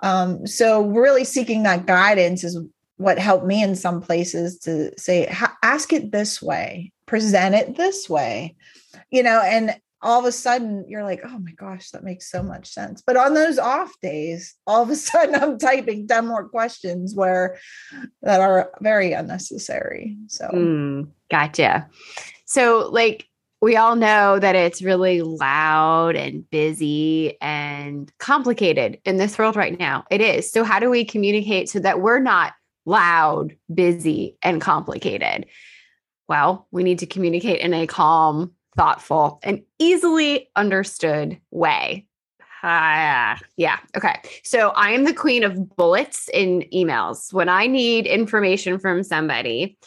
um, 0.00 0.44
so 0.46 0.86
really 0.86 1.24
seeking 1.24 1.62
that 1.64 1.86
guidance 1.86 2.42
is 2.42 2.58
what 2.98 3.18
helped 3.18 3.46
me 3.46 3.62
in 3.62 3.74
some 3.74 4.02
places 4.02 4.58
to 4.58 4.96
say 4.98 5.32
ask 5.62 5.92
it 5.92 6.12
this 6.12 6.42
way 6.42 6.92
present 7.08 7.54
it 7.54 7.76
this 7.76 8.08
way. 8.08 8.54
You 9.10 9.24
know 9.24 9.40
and 9.42 9.74
all 10.00 10.20
of 10.20 10.26
a 10.26 10.30
sudden 10.30 10.84
you're 10.86 11.02
like 11.02 11.20
oh 11.24 11.38
my 11.40 11.50
gosh 11.52 11.90
that 11.90 12.04
makes 12.04 12.30
so 12.30 12.42
much 12.42 12.68
sense. 12.68 13.02
But 13.04 13.16
on 13.16 13.34
those 13.34 13.58
off 13.58 13.92
days 14.00 14.54
all 14.66 14.82
of 14.82 14.90
a 14.90 14.96
sudden 15.08 15.34
i'm 15.34 15.58
typing 15.58 16.06
10 16.06 16.26
more 16.26 16.48
questions 16.48 17.14
where 17.14 17.58
that 18.22 18.40
are 18.40 18.70
very 18.80 19.12
unnecessary 19.12 20.16
so. 20.28 20.46
Mm, 20.48 21.08
gotcha. 21.30 21.88
So 22.44 22.88
like 22.92 23.26
we 23.60 23.76
all 23.76 23.96
know 23.96 24.38
that 24.38 24.54
it's 24.54 24.82
really 24.82 25.22
loud 25.22 26.14
and 26.14 26.48
busy 26.48 27.36
and 27.40 28.12
complicated 28.18 29.00
in 29.04 29.16
this 29.16 29.36
world 29.36 29.56
right 29.56 29.76
now. 29.76 30.04
It 30.12 30.20
is. 30.20 30.52
So 30.52 30.62
how 30.62 30.78
do 30.78 30.88
we 30.88 31.04
communicate 31.04 31.68
so 31.68 31.80
that 31.80 32.00
we're 32.00 32.20
not 32.20 32.52
loud, 32.88 33.54
busy, 33.72 34.36
and 34.42 34.60
complicated. 34.60 35.46
Well, 36.28 36.66
we 36.70 36.82
need 36.82 36.98
to 37.00 37.06
communicate 37.06 37.60
in 37.60 37.74
a 37.74 37.86
calm, 37.86 38.52
thoughtful, 38.76 39.40
and 39.42 39.62
easily 39.78 40.50
understood 40.56 41.38
way. 41.50 42.06
Uh, 42.62 43.36
yeah. 43.56 43.78
Okay. 43.96 44.16
So 44.42 44.70
I 44.70 44.90
am 44.90 45.04
the 45.04 45.14
queen 45.14 45.44
of 45.44 45.76
bullets 45.76 46.28
in 46.32 46.64
emails. 46.74 47.32
When 47.32 47.48
I 47.48 47.66
need 47.66 48.06
information 48.06 48.78
from 48.78 49.04
somebody, 49.04 49.78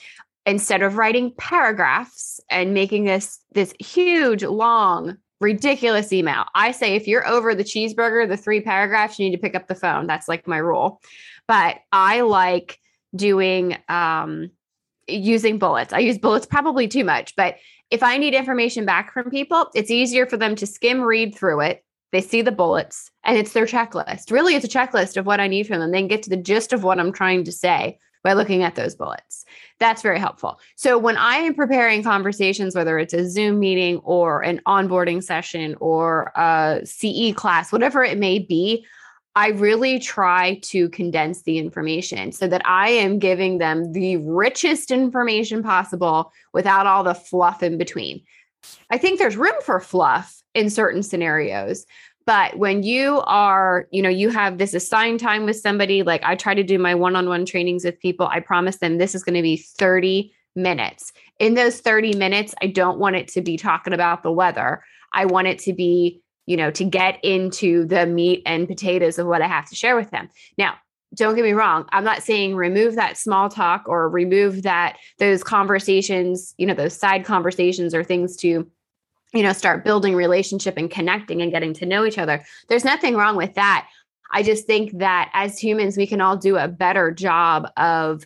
instead 0.46 0.81
of 0.81 0.96
writing 0.96 1.34
paragraphs 1.38 2.39
and 2.50 2.74
making 2.74 3.03
this 3.05 3.39
this 3.51 3.74
huge, 3.79 4.43
long, 4.43 5.17
ridiculous 5.41 6.13
email, 6.13 6.46
I 6.55 6.72
say 6.72 6.96
if 6.96 7.08
you're 7.08 7.27
over 7.27 7.53
the 7.53 7.63
cheeseburger, 7.63 8.27
the 8.27 8.38
three 8.38 8.62
paragraphs, 8.62 9.20
you 9.20 9.25
need 9.25 9.36
to 9.36 9.41
pick 9.41 9.55
up 9.55 9.67
the 9.67 9.75
phone. 9.75 10.08
That's 10.08 10.29
like 10.29 10.48
my 10.48 10.58
rule. 10.58 11.01
But 11.48 11.77
I 11.91 12.22
like 12.22 12.79
doing 13.15 13.77
um 13.89 14.51
using 15.08 15.60
bullets. 15.60 15.94
I 15.94 16.00
use 16.00 16.18
bullets 16.18 16.46
probably 16.46 16.88
too 16.88 17.03
much, 17.03 17.36
but 17.36 17.56
if 17.89 18.03
I 18.03 18.18
need 18.18 18.34
information 18.34 18.86
back 18.86 19.12
from 19.12 19.30
people, 19.30 19.70
it's 19.75 19.91
easier 19.91 20.25
for 20.25 20.38
them 20.38 20.56
to 20.56 20.65
skim 20.65 21.01
read 21.01 21.36
through 21.36 21.62
it 21.62 21.84
they 22.12 22.22
see 22.22 22.41
the 22.41 22.51
bullets 22.51 23.10
and 23.24 23.38
it's 23.38 23.53
their 23.53 23.65
checklist. 23.65 24.32
Really, 24.32 24.56
it's 24.56 24.65
a 24.65 24.68
checklist 24.68 25.18
of 25.18 25.25
what 25.25 25.39
I 25.39 25.48
need 25.48 25.68
from 25.68 25.80
them. 25.80 25.91
Then 25.91 26.08
get 26.08 26.24
to 26.24 26.30
the 26.30 26.38
gist 26.38 26.74
of 26.74 26.84
what 26.84 27.00
I'm 27.00 27.13
trying 27.13 27.46
to 27.46 27.51
say 27.51 28.00
by 28.24 28.34
looking 28.34 28.63
at 28.63 28.75
those 28.75 28.96
bullets. 28.96 29.46
That's 29.80 30.01
very 30.01 30.20
helpful. 30.20 30.60
So 30.75 30.98
when 30.98 31.18
I 31.18 31.38
am 31.38 31.56
preparing 31.56 32.03
conversations, 32.03 32.75
whether 32.75 33.00
it's 33.00 33.13
a 33.13 33.27
Zoom 33.27 33.60
meeting 33.60 33.98
or 34.03 34.41
an 34.41 34.62
onboarding 34.68 35.24
session 35.24 35.75
or 35.80 36.32
a 36.36 36.82
CE 36.86 37.34
class, 37.34 37.72
whatever 37.72 38.03
it 38.03 38.20
may 38.20 38.39
be, 38.39 38.86
I 39.36 39.50
really 39.50 40.00
try 40.00 40.60
to 40.64 40.90
condense 40.90 41.44
the 41.44 41.58
information 41.58 42.32
so 42.32 42.48
that 42.48 42.62
I 42.66 42.90
am 42.90 43.20
giving 43.20 43.60
them 43.60 43.94
the 43.94 44.18
richest 44.18 44.92
information 44.92 45.64
possible 45.64 46.34
without 46.54 46.86
all 46.86 47.04
the 47.04 47.16
fluff 47.16 47.64
in 47.64 47.78
between. 47.78 48.22
I 48.90 48.98
think 48.98 49.20
there's 49.20 49.38
room 49.38 49.56
for 49.64 49.80
fluff 49.80 50.42
in 50.54 50.70
certain 50.70 51.02
scenarios 51.02 51.86
but 52.26 52.58
when 52.58 52.84
you 52.84 53.22
are 53.26 53.88
you 53.92 54.02
know 54.02 54.10
you 54.10 54.30
have 54.30 54.58
this 54.58 54.74
assigned 54.74 55.20
time 55.20 55.46
with 55.46 55.58
somebody 55.58 56.04
like 56.04 56.22
i 56.24 56.36
try 56.36 56.54
to 56.54 56.64
do 56.64 56.78
my 56.78 56.94
one-on-one 56.94 57.46
trainings 57.46 57.84
with 57.84 58.00
people 58.00 58.28
i 58.28 58.40
promise 58.40 58.78
them 58.78 58.98
this 58.98 59.16
is 59.16 59.24
going 59.24 59.36
to 59.36 59.42
be 59.42 59.58
30 59.58 60.32
minutes 60.56 61.12
in 61.40 61.54
those 61.54 61.80
30 61.80 62.16
minutes 62.18 62.54
i 62.62 62.68
don't 62.68 63.00
want 63.00 63.16
it 63.16 63.28
to 63.28 63.42
be 63.42 63.58
talking 63.58 63.94
about 63.94 64.24
the 64.24 64.32
weather 64.32 64.84
i 65.14 65.26
want 65.26 65.48
it 65.48 65.60
to 65.60 65.74
be 65.74 66.22
you 66.45 66.57
know 66.57 66.71
to 66.71 66.83
get 66.83 67.24
into 67.24 67.86
the 67.86 68.05
meat 68.05 68.41
and 68.45 68.67
potatoes 68.67 69.19
of 69.19 69.27
what 69.27 69.41
i 69.41 69.48
have 69.48 69.69
to 69.69 69.75
share 69.75 69.95
with 69.95 70.12
them. 70.12 70.29
Now 70.57 70.75
don't 71.13 71.36
get 71.36 71.43
me 71.43 71.51
wrong 71.51 71.86
i'm 71.91 72.05
not 72.05 72.24
saying 72.24 72.55
remove 72.55 72.95
that 72.95 73.17
small 73.17 73.50
talk 73.50 73.83
or 73.86 74.07
remove 74.07 74.63
that 74.63 74.98
those 75.19 75.43
conversations 75.43 76.55
you 76.57 76.65
know 76.65 76.74
those 76.74 76.95
side 76.95 77.25
conversations 77.25 77.93
or 77.93 78.01
things 78.01 78.38
to 78.38 78.65
you 79.33 79.43
know 79.43 79.53
start 79.53 79.83
building 79.83 80.15
relationship 80.15 80.77
and 80.77 80.91
connecting 80.91 81.41
and 81.41 81.51
getting 81.51 81.74
to 81.74 81.86
know 81.86 82.05
each 82.05 82.17
other. 82.17 82.43
There's 82.67 82.86
nothing 82.86 83.15
wrong 83.15 83.36
with 83.36 83.55
that. 83.55 83.88
I 84.31 84.43
just 84.43 84.65
think 84.65 84.98
that 85.00 85.29
as 85.33 85.57
humans 85.60 85.98
we 85.98 86.07
can 86.07 86.21
all 86.21 86.38
do 86.38 86.57
a 86.57 86.67
better 86.67 87.12
job 87.12 87.67
of 87.77 88.25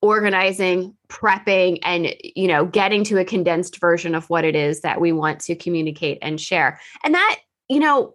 organizing 0.00 0.94
prepping 1.14 1.78
and 1.84 2.12
you 2.34 2.48
know 2.48 2.66
getting 2.66 3.04
to 3.04 3.18
a 3.18 3.24
condensed 3.24 3.78
version 3.80 4.16
of 4.16 4.28
what 4.28 4.44
it 4.44 4.56
is 4.56 4.80
that 4.80 5.00
we 5.00 5.12
want 5.12 5.40
to 5.40 5.54
communicate 5.54 6.18
and 6.20 6.40
share 6.40 6.80
and 7.04 7.14
that 7.14 7.38
you 7.68 7.78
know 7.78 8.14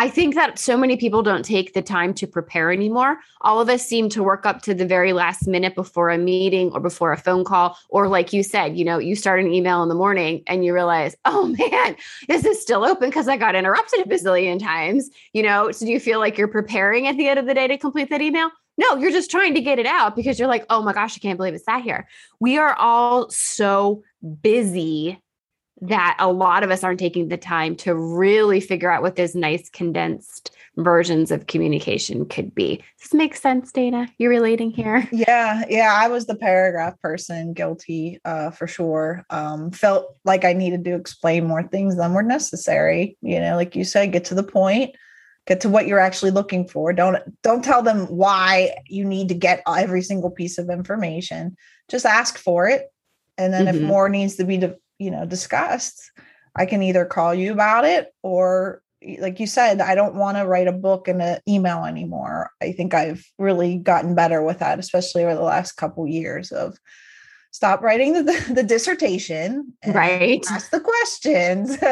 I 0.00 0.08
think 0.08 0.36
that 0.36 0.60
so 0.60 0.76
many 0.76 0.96
people 0.96 1.24
don't 1.24 1.44
take 1.44 1.74
the 1.74 1.82
time 1.82 2.14
to 2.14 2.26
prepare 2.28 2.70
anymore. 2.70 3.18
All 3.40 3.60
of 3.60 3.68
us 3.68 3.84
seem 3.84 4.08
to 4.10 4.22
work 4.22 4.46
up 4.46 4.62
to 4.62 4.72
the 4.72 4.86
very 4.86 5.12
last 5.12 5.48
minute 5.48 5.74
before 5.74 6.08
a 6.10 6.16
meeting 6.16 6.70
or 6.70 6.78
before 6.78 7.12
a 7.12 7.16
phone 7.16 7.42
call. 7.42 7.76
Or, 7.88 8.06
like 8.06 8.32
you 8.32 8.44
said, 8.44 8.78
you 8.78 8.84
know, 8.84 8.98
you 8.98 9.16
start 9.16 9.40
an 9.40 9.52
email 9.52 9.82
in 9.82 9.88
the 9.88 9.96
morning 9.96 10.44
and 10.46 10.64
you 10.64 10.72
realize, 10.72 11.16
oh 11.24 11.52
man, 11.58 11.96
this 12.28 12.44
is 12.44 12.62
still 12.62 12.84
open? 12.84 13.08
Because 13.08 13.26
I 13.26 13.36
got 13.36 13.56
interrupted 13.56 14.06
a 14.06 14.08
bazillion 14.08 14.60
times. 14.60 15.10
You 15.32 15.42
know, 15.42 15.72
so 15.72 15.84
do 15.84 15.90
you 15.90 15.98
feel 15.98 16.20
like 16.20 16.38
you're 16.38 16.46
preparing 16.46 17.08
at 17.08 17.16
the 17.16 17.26
end 17.26 17.40
of 17.40 17.46
the 17.46 17.54
day 17.54 17.66
to 17.66 17.76
complete 17.76 18.08
that 18.10 18.22
email? 18.22 18.50
No, 18.78 18.96
you're 18.96 19.10
just 19.10 19.30
trying 19.30 19.54
to 19.54 19.60
get 19.60 19.78
it 19.78 19.86
out 19.86 20.16
because 20.16 20.38
you're 20.38 20.48
like, 20.48 20.64
oh 20.70 20.82
my 20.82 20.92
gosh, 20.92 21.16
I 21.16 21.20
can't 21.20 21.36
believe 21.36 21.54
it's 21.54 21.64
sat 21.64 21.82
here. 21.82 22.08
We 22.40 22.56
are 22.58 22.74
all 22.74 23.28
so 23.28 24.02
busy 24.42 25.20
that 25.80 26.16
a 26.18 26.30
lot 26.30 26.62
of 26.62 26.70
us 26.70 26.82
aren't 26.82 26.98
taking 26.98 27.28
the 27.28 27.36
time 27.36 27.76
to 27.76 27.94
really 27.94 28.60
figure 28.60 28.90
out 28.90 29.02
what 29.02 29.16
those 29.16 29.34
nice 29.34 29.68
condensed 29.68 30.50
versions 30.76 31.30
of 31.30 31.46
communication 31.46 32.24
could 32.24 32.54
be. 32.54 32.76
Does 32.76 33.10
this 33.10 33.14
make 33.14 33.36
sense, 33.36 33.72
Dana? 33.72 34.08
You're 34.18 34.30
relating 34.30 34.70
here? 34.70 35.08
Yeah, 35.18 35.64
yeah. 35.68 35.96
I 36.00 36.06
was 36.06 36.26
the 36.26 36.36
paragraph 36.36 37.00
person, 37.00 37.52
guilty 37.52 38.20
uh, 38.24 38.50
for 38.50 38.68
sure. 38.68 39.24
Um, 39.30 39.72
felt 39.72 40.16
like 40.24 40.44
I 40.44 40.52
needed 40.52 40.84
to 40.84 40.94
explain 40.94 41.46
more 41.46 41.64
things 41.64 41.96
than 41.96 42.12
were 42.12 42.22
necessary. 42.22 43.16
You 43.20 43.40
know, 43.40 43.56
like 43.56 43.74
you 43.74 43.82
said, 43.82 44.12
get 44.12 44.24
to 44.26 44.36
the 44.36 44.44
point, 44.44 44.94
get 45.48 45.60
to 45.62 45.68
what 45.68 45.88
you're 45.88 45.98
actually 45.98 46.30
looking 46.30 46.68
for. 46.68 46.92
Don't 46.92 47.18
don't 47.42 47.64
tell 47.64 47.82
them 47.82 48.06
why 48.06 48.76
you 48.86 49.04
need 49.04 49.28
to 49.30 49.34
get 49.34 49.62
every 49.66 50.02
single 50.02 50.30
piece 50.30 50.58
of 50.58 50.70
information. 50.70 51.56
Just 51.88 52.06
ask 52.06 52.38
for 52.38 52.68
it, 52.68 52.92
and 53.36 53.52
then 53.52 53.66
mm-hmm. 53.66 53.76
if 53.76 53.82
more 53.82 54.08
needs 54.08 54.36
to 54.36 54.44
be 54.44 54.58
you 54.98 55.10
know 55.10 55.24
discussed 55.24 56.10
i 56.56 56.66
can 56.66 56.82
either 56.82 57.04
call 57.04 57.34
you 57.34 57.52
about 57.52 57.84
it 57.84 58.08
or 58.22 58.82
like 59.20 59.40
you 59.40 59.46
said 59.46 59.80
i 59.80 59.94
don't 59.94 60.14
want 60.14 60.36
to 60.36 60.46
write 60.46 60.66
a 60.66 60.72
book 60.72 61.08
and 61.08 61.22
an 61.22 61.40
email 61.48 61.84
anymore 61.84 62.50
i 62.60 62.72
think 62.72 62.94
i've 62.94 63.24
really 63.38 63.76
gotten 63.76 64.14
better 64.14 64.42
with 64.42 64.58
that 64.58 64.78
especially 64.78 65.24
over 65.24 65.34
the 65.34 65.40
last 65.40 65.72
couple 65.72 66.06
years 66.06 66.50
of 66.50 66.76
stop 67.50 67.82
writing 67.82 68.12
the, 68.12 68.22
the 68.54 68.62
dissertation 68.62 69.72
right. 69.86 70.44
ask 70.50 70.70
the 70.70 70.80
questions. 70.80 71.76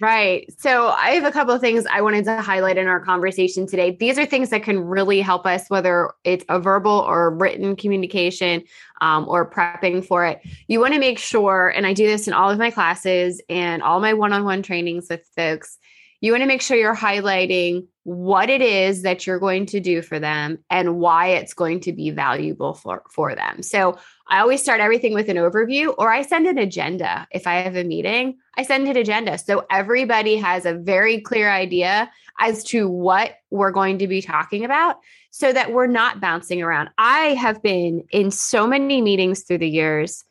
Right. 0.00 0.52
So 0.58 0.88
i 0.88 1.10
have 1.10 1.24
a 1.24 1.30
couple 1.30 1.54
of 1.54 1.60
things 1.60 1.86
i 1.90 2.00
wanted 2.00 2.24
to 2.24 2.40
highlight 2.40 2.78
in 2.78 2.86
our 2.86 3.00
conversation 3.00 3.66
today. 3.66 3.96
These 3.98 4.18
are 4.18 4.26
things 4.26 4.50
that 4.50 4.62
can 4.62 4.80
really 4.80 5.20
help 5.20 5.46
us 5.46 5.68
whether 5.68 6.12
it's 6.24 6.44
a 6.48 6.58
verbal 6.58 6.92
or 6.92 7.30
written 7.30 7.76
communication 7.76 8.64
um, 9.00 9.28
or 9.28 9.48
prepping 9.48 10.04
for 10.04 10.26
it. 10.26 10.40
You 10.66 10.80
want 10.80 10.94
to 10.94 11.00
make 11.00 11.18
sure 11.18 11.68
and 11.68 11.86
i 11.86 11.92
do 11.92 12.06
this 12.06 12.26
in 12.26 12.34
all 12.34 12.50
of 12.50 12.58
my 12.58 12.70
classes 12.70 13.40
and 13.48 13.82
all 13.82 14.00
my 14.00 14.14
one-on-one 14.14 14.62
trainings 14.62 15.06
with 15.08 15.28
folks 15.36 15.78
you 16.20 16.32
want 16.32 16.42
to 16.42 16.48
make 16.48 16.62
sure 16.62 16.76
you're 16.76 16.96
highlighting 16.96 17.86
what 18.02 18.50
it 18.50 18.60
is 18.60 19.02
that 19.02 19.26
you're 19.26 19.38
going 19.38 19.66
to 19.66 19.80
do 19.80 20.02
for 20.02 20.18
them 20.18 20.58
and 20.70 20.98
why 20.98 21.28
it's 21.28 21.54
going 21.54 21.80
to 21.80 21.92
be 21.92 22.10
valuable 22.10 22.74
for, 22.74 23.02
for 23.10 23.34
them. 23.34 23.62
So 23.62 23.98
I 24.28 24.40
always 24.40 24.62
start 24.62 24.80
everything 24.80 25.14
with 25.14 25.28
an 25.28 25.36
overview 25.36 25.94
or 25.96 26.12
I 26.12 26.22
send 26.22 26.46
an 26.46 26.58
agenda. 26.58 27.26
If 27.30 27.46
I 27.46 27.56
have 27.56 27.76
a 27.76 27.84
meeting, 27.84 28.38
I 28.56 28.62
send 28.62 28.86
an 28.86 28.96
agenda. 28.96 29.38
So 29.38 29.66
everybody 29.70 30.36
has 30.36 30.66
a 30.66 30.74
very 30.74 31.20
clear 31.20 31.50
idea 31.50 32.10
as 32.40 32.62
to 32.64 32.88
what 32.88 33.36
we're 33.50 33.70
going 33.70 33.98
to 33.98 34.06
be 34.06 34.22
talking 34.22 34.64
about 34.64 34.98
so 35.30 35.52
that 35.52 35.72
we're 35.72 35.86
not 35.86 36.20
bouncing 36.20 36.62
around. 36.62 36.90
I 36.98 37.34
have 37.34 37.62
been 37.62 38.04
in 38.10 38.30
so 38.30 38.66
many 38.66 39.00
meetings 39.00 39.42
through 39.42 39.58
the 39.58 39.68
years, 39.68 40.24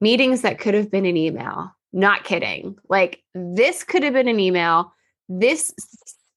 meetings 0.00 0.42
that 0.42 0.58
could 0.58 0.74
have 0.74 0.90
been 0.90 1.06
an 1.06 1.16
email 1.16 1.72
not 1.92 2.24
kidding. 2.24 2.78
Like 2.88 3.22
this 3.34 3.84
could 3.84 4.02
have 4.02 4.12
been 4.12 4.28
an 4.28 4.40
email. 4.40 4.92
This 5.28 5.72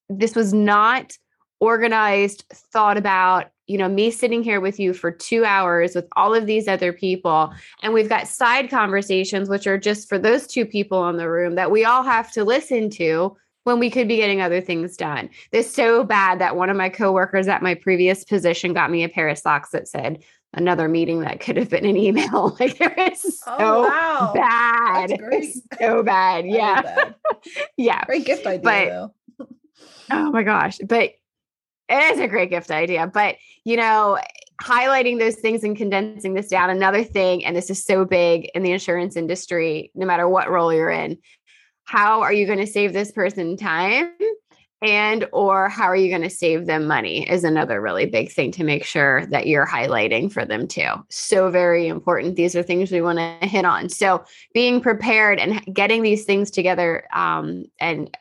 this 0.10 0.36
was 0.36 0.54
not 0.54 1.14
organized, 1.60 2.46
thought 2.52 2.98
about, 2.98 3.48
you 3.68 3.78
know, 3.78 3.88
me 3.88 4.12
sitting 4.12 4.44
here 4.44 4.60
with 4.60 4.80
you 4.80 4.94
for 4.94 5.12
2 5.12 5.46
hours 5.46 5.96
with 5.96 6.08
all 6.16 6.34
of 6.34 6.46
these 6.46 6.68
other 6.68 6.92
people 6.92 7.54
and 7.82 7.94
we've 7.94 8.10
got 8.10 8.28
side 8.28 8.70
conversations 8.70 9.50
which 9.50 9.68
are 9.68 9.78
just 9.78 10.10
for 10.10 10.20
those 10.20 10.48
two 10.48 10.66
people 10.66 11.08
in 11.10 11.18
the 11.18 11.30
room 11.30 11.56
that 11.56 11.72
we 11.72 11.86
all 11.86 12.04
have 12.04 12.32
to 12.32 12.44
listen 12.44 12.90
to 12.90 13.36
when 13.64 13.80
we 13.80 13.90
could 13.90 14.08
be 14.08 14.18
getting 14.18 14.42
other 14.42 14.62
things 14.62 14.98
done. 14.98 15.30
This 15.52 15.74
so 15.74 16.04
bad 16.04 16.40
that 16.40 16.56
one 16.56 16.70
of 16.70 16.78
my 16.78 16.90
coworkers 16.90 17.48
at 17.48 17.62
my 17.62 17.76
previous 17.76 18.24
position 18.24 18.74
got 18.74 18.92
me 18.92 19.04
a 19.04 19.10
pair 19.10 19.30
of 19.30 19.38
socks 19.38 19.70
that 19.72 19.88
said 19.88 20.24
another 20.54 20.88
meeting 20.88 21.22
that 21.22 21.40
could 21.40 21.58
have 21.58 21.70
been 21.70 21.86
an 21.86 21.98
email. 21.98 22.56
like 22.60 22.80
it 22.80 22.94
was 22.98 23.42
oh, 23.48 23.58
so 23.58 23.58
oh, 23.60 23.82
wow. 23.84 24.32
bad. 24.34 25.20
so 25.80 26.04
bad. 26.04 26.46
Yeah. 26.46 27.14
yeah. 27.78 28.04
Great 28.06 28.26
gift 28.26 28.46
idea 28.46 28.62
but, 28.62 28.86
though. 28.86 29.48
oh 30.12 30.32
my 30.32 30.44
gosh. 30.44 30.78
But 30.86 31.14
it 31.90 32.14
is 32.14 32.20
a 32.20 32.28
great 32.28 32.50
gift 32.50 32.72
idea. 32.72 33.08
But 33.08 33.36
you 33.64 33.78
know, 33.78 34.20
highlighting 34.62 35.20
those 35.20 35.36
things 35.36 35.64
and 35.64 35.76
condensing 35.76 36.34
this 36.34 36.48
down, 36.48 36.70
another 36.70 37.04
thing, 37.04 37.46
and 37.46 37.56
this 37.56 37.70
is 37.70 37.84
so 37.84 38.06
big 38.06 38.50
in 38.56 38.64
the 38.64 38.72
insurance 38.72 39.16
industry, 39.16 39.92
no 39.96 40.06
matter 40.06 40.28
what 40.28 40.50
role 40.50 40.74
you're 40.74 40.90
in. 40.90 41.18
How 41.86 42.22
are 42.22 42.34
you 42.34 42.46
going 42.46 42.60
to 42.60 42.68
save 42.68 42.94
this 42.94 43.12
person 43.12 43.58
time? 43.58 44.14
and 44.84 45.26
or 45.32 45.70
how 45.70 45.86
are 45.86 45.96
you 45.96 46.10
going 46.10 46.22
to 46.22 46.30
save 46.30 46.66
them 46.66 46.86
money 46.86 47.28
is 47.28 47.46
another 47.46 47.80
really 47.82 48.06
big 48.06 48.30
thing 48.30 48.52
to 48.52 48.66
make 48.66 48.84
sure 48.84 49.26
that 49.28 49.48
you're 49.48 49.66
highlighting 49.66 50.32
for 50.32 50.46
them 50.46 50.68
too 50.68 50.92
so 51.10 51.50
very 51.50 51.88
important 51.88 52.36
these 52.36 52.56
are 52.56 52.62
things 52.62 52.92
we 52.92 53.02
want 53.02 53.18
to 53.18 53.48
hit 53.48 53.66
on 53.66 53.88
so 53.88 54.24
being 54.54 54.82
prepared 54.82 55.40
and 55.40 55.64
getting 55.74 56.04
these 56.04 56.26
things 56.26 56.52
together 56.52 57.08
um, 57.16 57.64
and 57.80 58.16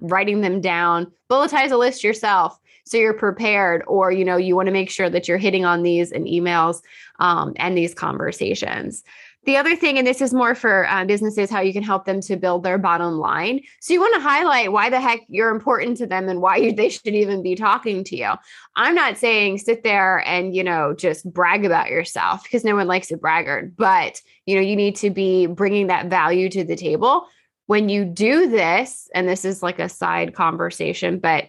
writing 0.00 0.42
them 0.42 0.60
down 0.60 1.10
bulletize 1.30 1.72
a 1.72 1.76
list 1.76 2.04
yourself 2.04 2.58
so 2.84 2.96
you're 2.96 3.14
prepared 3.14 3.82
or 3.86 4.10
you 4.10 4.24
know 4.24 4.36
you 4.36 4.56
want 4.56 4.66
to 4.66 4.72
make 4.72 4.90
sure 4.90 5.10
that 5.10 5.28
you're 5.28 5.38
hitting 5.38 5.64
on 5.64 5.82
these 5.82 6.12
in 6.12 6.24
emails 6.24 6.82
um, 7.18 7.52
and 7.56 7.76
these 7.76 7.94
conversations 7.94 9.02
the 9.44 9.56
other 9.56 9.74
thing, 9.74 9.98
and 9.98 10.06
this 10.06 10.20
is 10.20 10.32
more 10.32 10.54
for 10.54 10.88
uh, 10.88 11.04
businesses, 11.04 11.50
how 11.50 11.60
you 11.60 11.72
can 11.72 11.82
help 11.82 12.04
them 12.04 12.20
to 12.22 12.36
build 12.36 12.62
their 12.62 12.78
bottom 12.78 13.18
line. 13.18 13.60
So 13.80 13.92
you 13.92 14.00
want 14.00 14.14
to 14.14 14.20
highlight 14.20 14.70
why 14.70 14.88
the 14.88 15.00
heck 15.00 15.20
you're 15.26 15.50
important 15.50 15.96
to 15.96 16.06
them 16.06 16.28
and 16.28 16.40
why 16.40 16.56
you, 16.58 16.72
they 16.76 16.88
should 16.88 17.14
even 17.14 17.42
be 17.42 17.56
talking 17.56 18.04
to 18.04 18.16
you. 18.16 18.32
I'm 18.76 18.94
not 18.94 19.18
saying 19.18 19.58
sit 19.58 19.82
there 19.82 20.18
and, 20.28 20.54
you 20.54 20.62
know, 20.62 20.94
just 20.94 21.30
brag 21.30 21.64
about 21.64 21.90
yourself 21.90 22.44
because 22.44 22.62
no 22.62 22.76
one 22.76 22.86
likes 22.86 23.10
a 23.10 23.16
braggart, 23.16 23.76
but, 23.76 24.20
you 24.46 24.54
know, 24.54 24.60
you 24.60 24.76
need 24.76 24.94
to 24.96 25.10
be 25.10 25.46
bringing 25.46 25.88
that 25.88 26.06
value 26.06 26.48
to 26.50 26.62
the 26.62 26.76
table. 26.76 27.26
When 27.66 27.88
you 27.88 28.04
do 28.04 28.48
this, 28.48 29.08
and 29.12 29.28
this 29.28 29.44
is 29.44 29.62
like 29.62 29.80
a 29.80 29.88
side 29.88 30.34
conversation, 30.34 31.18
but 31.18 31.48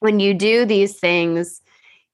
when 0.00 0.20
you 0.20 0.34
do 0.34 0.64
these 0.64 0.98
things, 0.98 1.60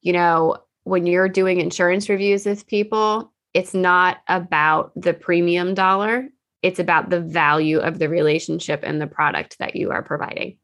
you 0.01 0.12
know, 0.12 0.57
when 0.85 1.07
you're 1.07 1.29
doing 1.29 1.61
insurance 1.61 2.09
reviews 2.09 2.47
with 2.47 2.67
people, 2.67 3.33
it's 3.55 3.75
not 3.75 4.19
about 4.29 4.93
the 4.97 5.15
premium 5.15 5.75
dollar, 5.75 6.29
it's 6.62 6.79
about 6.79 7.11
the 7.11 7.21
value 7.21 7.79
of 7.79 7.99
the 7.99 8.09
relationship 8.09 8.81
and 8.83 9.01
the 9.01 9.07
product 9.07 9.59
that 9.59 9.77
you 9.77 9.91
are 9.91 10.03
providing. 10.03 10.59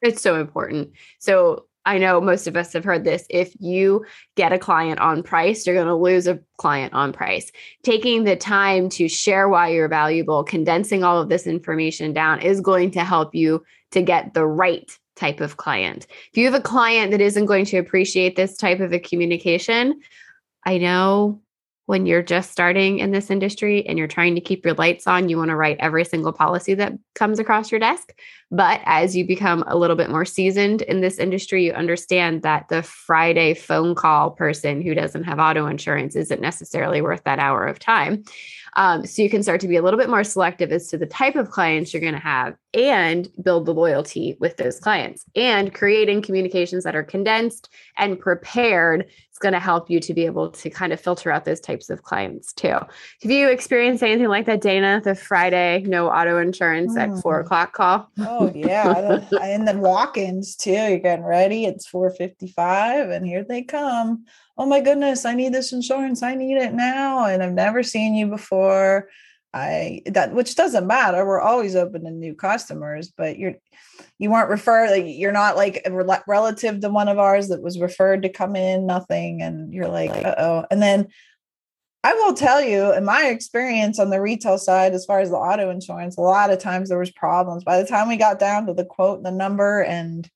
It's 0.00 0.22
so 0.22 0.40
important. 0.40 0.92
So, 1.18 1.66
I 1.84 1.98
know 1.98 2.20
most 2.20 2.46
of 2.46 2.56
us 2.56 2.72
have 2.74 2.84
heard 2.84 3.02
this. 3.02 3.26
If 3.28 3.56
you 3.58 4.04
get 4.36 4.52
a 4.52 4.58
client 4.58 5.00
on 5.00 5.22
price, 5.22 5.66
you're 5.66 5.74
going 5.74 5.88
to 5.88 5.96
lose 5.96 6.28
a 6.28 6.38
client 6.56 6.92
on 6.92 7.12
price. 7.12 7.50
Taking 7.82 8.22
the 8.22 8.36
time 8.36 8.88
to 8.90 9.08
share 9.08 9.48
why 9.48 9.70
you're 9.70 9.88
valuable, 9.88 10.44
condensing 10.44 11.02
all 11.02 11.20
of 11.20 11.28
this 11.28 11.46
information 11.46 12.12
down 12.12 12.40
is 12.40 12.60
going 12.60 12.92
to 12.92 13.02
help 13.02 13.34
you 13.34 13.64
to 13.90 14.00
get 14.00 14.32
the 14.32 14.46
right 14.46 14.96
type 15.16 15.40
of 15.40 15.56
client. 15.56 16.06
If 16.30 16.38
you 16.38 16.44
have 16.46 16.54
a 16.54 16.60
client 16.60 17.10
that 17.10 17.20
isn't 17.20 17.46
going 17.46 17.64
to 17.66 17.78
appreciate 17.78 18.36
this 18.36 18.56
type 18.56 18.80
of 18.80 18.92
a 18.92 18.98
communication, 18.98 20.00
I 20.64 20.78
know 20.78 21.40
when 21.86 22.06
you're 22.06 22.22
just 22.22 22.52
starting 22.52 23.00
in 23.00 23.10
this 23.10 23.28
industry 23.28 23.84
and 23.86 23.98
you're 23.98 24.06
trying 24.06 24.34
to 24.36 24.40
keep 24.40 24.64
your 24.64 24.74
lights 24.74 25.06
on, 25.06 25.28
you 25.28 25.36
want 25.36 25.48
to 25.50 25.56
write 25.56 25.76
every 25.80 26.04
single 26.04 26.32
policy 26.32 26.74
that 26.74 26.92
comes 27.14 27.38
across 27.38 27.72
your 27.72 27.80
desk. 27.80 28.14
But 28.50 28.80
as 28.84 29.16
you 29.16 29.26
become 29.26 29.64
a 29.66 29.76
little 29.76 29.96
bit 29.96 30.08
more 30.08 30.24
seasoned 30.24 30.82
in 30.82 31.00
this 31.00 31.18
industry, 31.18 31.66
you 31.66 31.72
understand 31.72 32.42
that 32.42 32.68
the 32.68 32.82
Friday 32.82 33.54
phone 33.54 33.94
call 33.96 34.30
person 34.30 34.80
who 34.80 34.94
doesn't 34.94 35.24
have 35.24 35.40
auto 35.40 35.66
insurance 35.66 36.14
isn't 36.14 36.40
necessarily 36.40 37.02
worth 37.02 37.24
that 37.24 37.40
hour 37.40 37.66
of 37.66 37.80
time. 37.80 38.24
Um, 38.74 39.06
so 39.06 39.22
you 39.22 39.30
can 39.30 39.42
start 39.42 39.60
to 39.60 39.68
be 39.68 39.76
a 39.76 39.82
little 39.82 39.98
bit 39.98 40.08
more 40.08 40.24
selective 40.24 40.72
as 40.72 40.88
to 40.88 40.98
the 40.98 41.06
type 41.06 41.36
of 41.36 41.50
clients 41.50 41.92
you're 41.92 42.00
going 42.00 42.14
to 42.14 42.18
have 42.18 42.54
and 42.74 43.28
build 43.42 43.66
the 43.66 43.74
loyalty 43.74 44.36
with 44.40 44.56
those 44.56 44.80
clients. 44.80 45.24
And 45.36 45.74
creating 45.74 46.22
communications 46.22 46.84
that 46.84 46.96
are 46.96 47.02
condensed 47.02 47.68
and 47.98 48.18
prepared 48.18 49.02
is 49.30 49.38
going 49.38 49.52
to 49.52 49.60
help 49.60 49.90
you 49.90 50.00
to 50.00 50.14
be 50.14 50.24
able 50.24 50.50
to 50.50 50.70
kind 50.70 50.92
of 50.92 51.00
filter 51.00 51.30
out 51.30 51.44
those 51.44 51.60
types 51.60 51.90
of 51.90 52.02
clients 52.02 52.54
too. 52.54 52.68
Have 52.68 53.30
you 53.30 53.50
experienced 53.50 54.02
anything 54.02 54.28
like 54.28 54.46
that, 54.46 54.62
Dana? 54.62 55.02
The 55.04 55.14
Friday 55.14 55.84
no 55.86 56.08
auto 56.08 56.38
insurance 56.38 56.94
mm. 56.94 57.00
at 57.00 57.22
four 57.22 57.42
mm. 57.42 57.44
o'clock 57.44 57.74
call? 57.74 58.10
Oh 58.20 58.50
yeah, 58.54 59.20
and 59.42 59.68
then 59.68 59.80
walk-ins 59.80 60.56
too. 60.56 60.70
You're 60.70 60.98
getting 60.98 61.24
ready. 61.24 61.66
It's 61.66 61.86
four 61.86 62.10
fifty-five, 62.10 63.10
and 63.10 63.26
here 63.26 63.44
they 63.44 63.62
come 63.62 64.24
oh 64.62 64.66
my 64.66 64.80
goodness, 64.80 65.24
I 65.24 65.34
need 65.34 65.52
this 65.52 65.72
insurance. 65.72 66.22
I 66.22 66.36
need 66.36 66.56
it 66.56 66.72
now. 66.72 67.26
And 67.26 67.42
I've 67.42 67.52
never 67.52 67.82
seen 67.82 68.14
you 68.14 68.28
before. 68.28 69.08
I 69.52 70.02
that 70.06 70.32
which 70.32 70.54
doesn't 70.54 70.86
matter. 70.86 71.26
We're 71.26 71.40
always 71.40 71.74
open 71.74 72.04
to 72.04 72.10
new 72.12 72.34
customers, 72.34 73.12
but 73.14 73.38
you're 73.38 73.56
you 74.20 74.30
weren't 74.30 74.48
referred 74.48 74.90
like 74.90 75.04
you're 75.06 75.32
not 75.32 75.56
like 75.56 75.82
a 75.84 75.92
re- 75.92 76.18
relative 76.28 76.80
to 76.80 76.88
one 76.88 77.08
of 77.08 77.18
ours 77.18 77.48
that 77.48 77.60
was 77.60 77.80
referred 77.80 78.22
to 78.22 78.28
come 78.28 78.54
in, 78.54 78.86
nothing, 78.86 79.42
and 79.42 79.74
you're 79.74 79.88
like, 79.88 80.12
uh 80.12 80.36
oh. 80.38 80.64
And 80.70 80.80
then 80.80 81.08
I 82.04 82.14
will 82.14 82.34
tell 82.34 82.62
you, 82.62 82.94
in 82.94 83.04
my 83.04 83.26
experience 83.26 83.98
on 83.98 84.10
the 84.10 84.20
retail 84.20 84.58
side, 84.58 84.94
as 84.94 85.04
far 85.04 85.18
as 85.18 85.30
the 85.30 85.36
auto 85.36 85.70
insurance, 85.70 86.16
a 86.16 86.20
lot 86.20 86.50
of 86.50 86.60
times 86.60 86.88
there 86.88 86.98
was 86.98 87.10
problems. 87.10 87.64
By 87.64 87.82
the 87.82 87.88
time 87.88 88.08
we 88.08 88.16
got 88.16 88.38
down 88.38 88.66
to 88.66 88.74
the 88.74 88.84
quote, 88.84 89.24
the 89.24 89.32
number, 89.32 89.82
and 89.82 90.30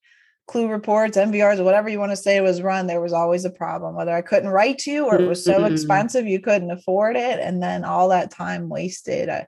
clue 0.47 0.67
reports, 0.69 1.17
MVRs, 1.17 1.63
whatever 1.63 1.89
you 1.89 1.99
want 1.99 2.11
to 2.11 2.17
say 2.17 2.39
was 2.41 2.61
run, 2.61 2.87
there 2.87 3.01
was 3.01 3.13
always 3.13 3.45
a 3.45 3.49
problem. 3.49 3.95
Whether 3.95 4.15
I 4.15 4.21
couldn't 4.21 4.49
write 4.49 4.79
to 4.79 4.91
you 4.91 5.05
or 5.05 5.19
it 5.19 5.27
was 5.27 5.43
so 5.43 5.59
mm-hmm. 5.59 5.73
expensive 5.73 6.25
you 6.25 6.39
couldn't 6.39 6.71
afford 6.71 7.15
it, 7.15 7.39
and 7.39 7.61
then 7.61 7.83
all 7.83 8.09
that 8.09 8.31
time 8.31 8.69
wasted. 8.69 9.29
I, 9.29 9.47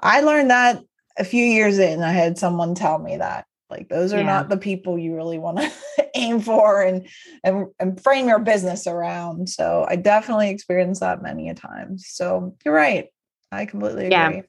I 0.00 0.20
learned 0.20 0.50
that 0.50 0.82
a 1.18 1.24
few 1.24 1.44
years 1.44 1.78
in. 1.78 2.02
I 2.02 2.12
had 2.12 2.38
someone 2.38 2.74
tell 2.74 2.98
me 2.98 3.16
that 3.16 3.46
like 3.70 3.88
those 3.88 4.12
are 4.12 4.18
yeah. 4.18 4.24
not 4.24 4.48
the 4.48 4.56
people 4.56 4.98
you 4.98 5.14
really 5.14 5.38
want 5.38 5.58
to 5.58 5.70
aim 6.14 6.40
for 6.40 6.82
and, 6.82 7.06
and 7.44 7.66
and 7.78 8.00
frame 8.00 8.28
your 8.28 8.38
business 8.38 8.86
around. 8.86 9.48
So 9.48 9.86
I 9.88 9.96
definitely 9.96 10.50
experienced 10.50 11.00
that 11.00 11.22
many 11.22 11.48
a 11.48 11.54
times. 11.54 12.06
So 12.08 12.56
you're 12.64 12.74
right. 12.74 13.06
I 13.50 13.66
completely 13.66 14.06
agree. 14.06 14.10
Yeah, 14.10 14.42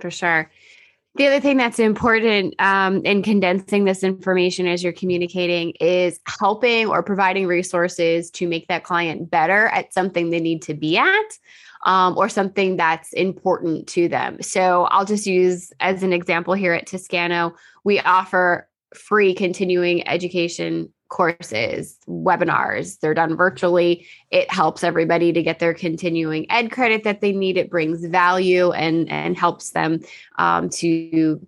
for 0.00 0.10
sure. 0.10 0.50
The 1.16 1.26
other 1.26 1.40
thing 1.40 1.56
that's 1.56 1.80
important 1.80 2.54
um, 2.60 3.04
in 3.04 3.22
condensing 3.22 3.84
this 3.84 4.04
information 4.04 4.68
as 4.68 4.82
you're 4.82 4.92
communicating 4.92 5.72
is 5.80 6.20
helping 6.26 6.86
or 6.86 7.02
providing 7.02 7.46
resources 7.46 8.30
to 8.32 8.46
make 8.46 8.68
that 8.68 8.84
client 8.84 9.28
better 9.28 9.66
at 9.66 9.92
something 9.92 10.30
they 10.30 10.40
need 10.40 10.62
to 10.62 10.74
be 10.74 10.96
at 10.96 11.38
um, 11.84 12.16
or 12.16 12.28
something 12.28 12.76
that's 12.76 13.12
important 13.12 13.88
to 13.88 14.08
them. 14.08 14.40
So 14.40 14.84
I'll 14.84 15.04
just 15.04 15.26
use 15.26 15.72
as 15.80 16.04
an 16.04 16.12
example 16.12 16.54
here 16.54 16.74
at 16.74 16.86
Toscano, 16.86 17.54
we 17.82 17.98
offer 18.00 18.68
free 18.94 19.34
continuing 19.34 20.06
education 20.06 20.92
courses, 21.10 21.98
webinars. 22.08 22.98
They're 23.00 23.14
done 23.14 23.36
virtually. 23.36 24.06
It 24.30 24.50
helps 24.50 24.82
everybody 24.82 25.32
to 25.32 25.42
get 25.42 25.58
their 25.58 25.74
continuing 25.74 26.50
ed 26.50 26.70
credit 26.70 27.04
that 27.04 27.20
they 27.20 27.32
need. 27.32 27.58
It 27.58 27.70
brings 27.70 28.04
value 28.06 28.72
and 28.72 29.10
and 29.10 29.36
helps 29.36 29.72
them 29.72 30.00
um, 30.38 30.70
to 30.70 31.46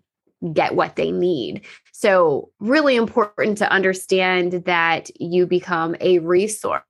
get 0.52 0.74
what 0.74 0.96
they 0.96 1.10
need. 1.10 1.62
So, 1.92 2.50
really 2.58 2.96
important 2.96 3.58
to 3.58 3.70
understand 3.70 4.64
that 4.64 5.10
you 5.20 5.46
become 5.46 5.96
a 6.00 6.18
resource 6.18 6.82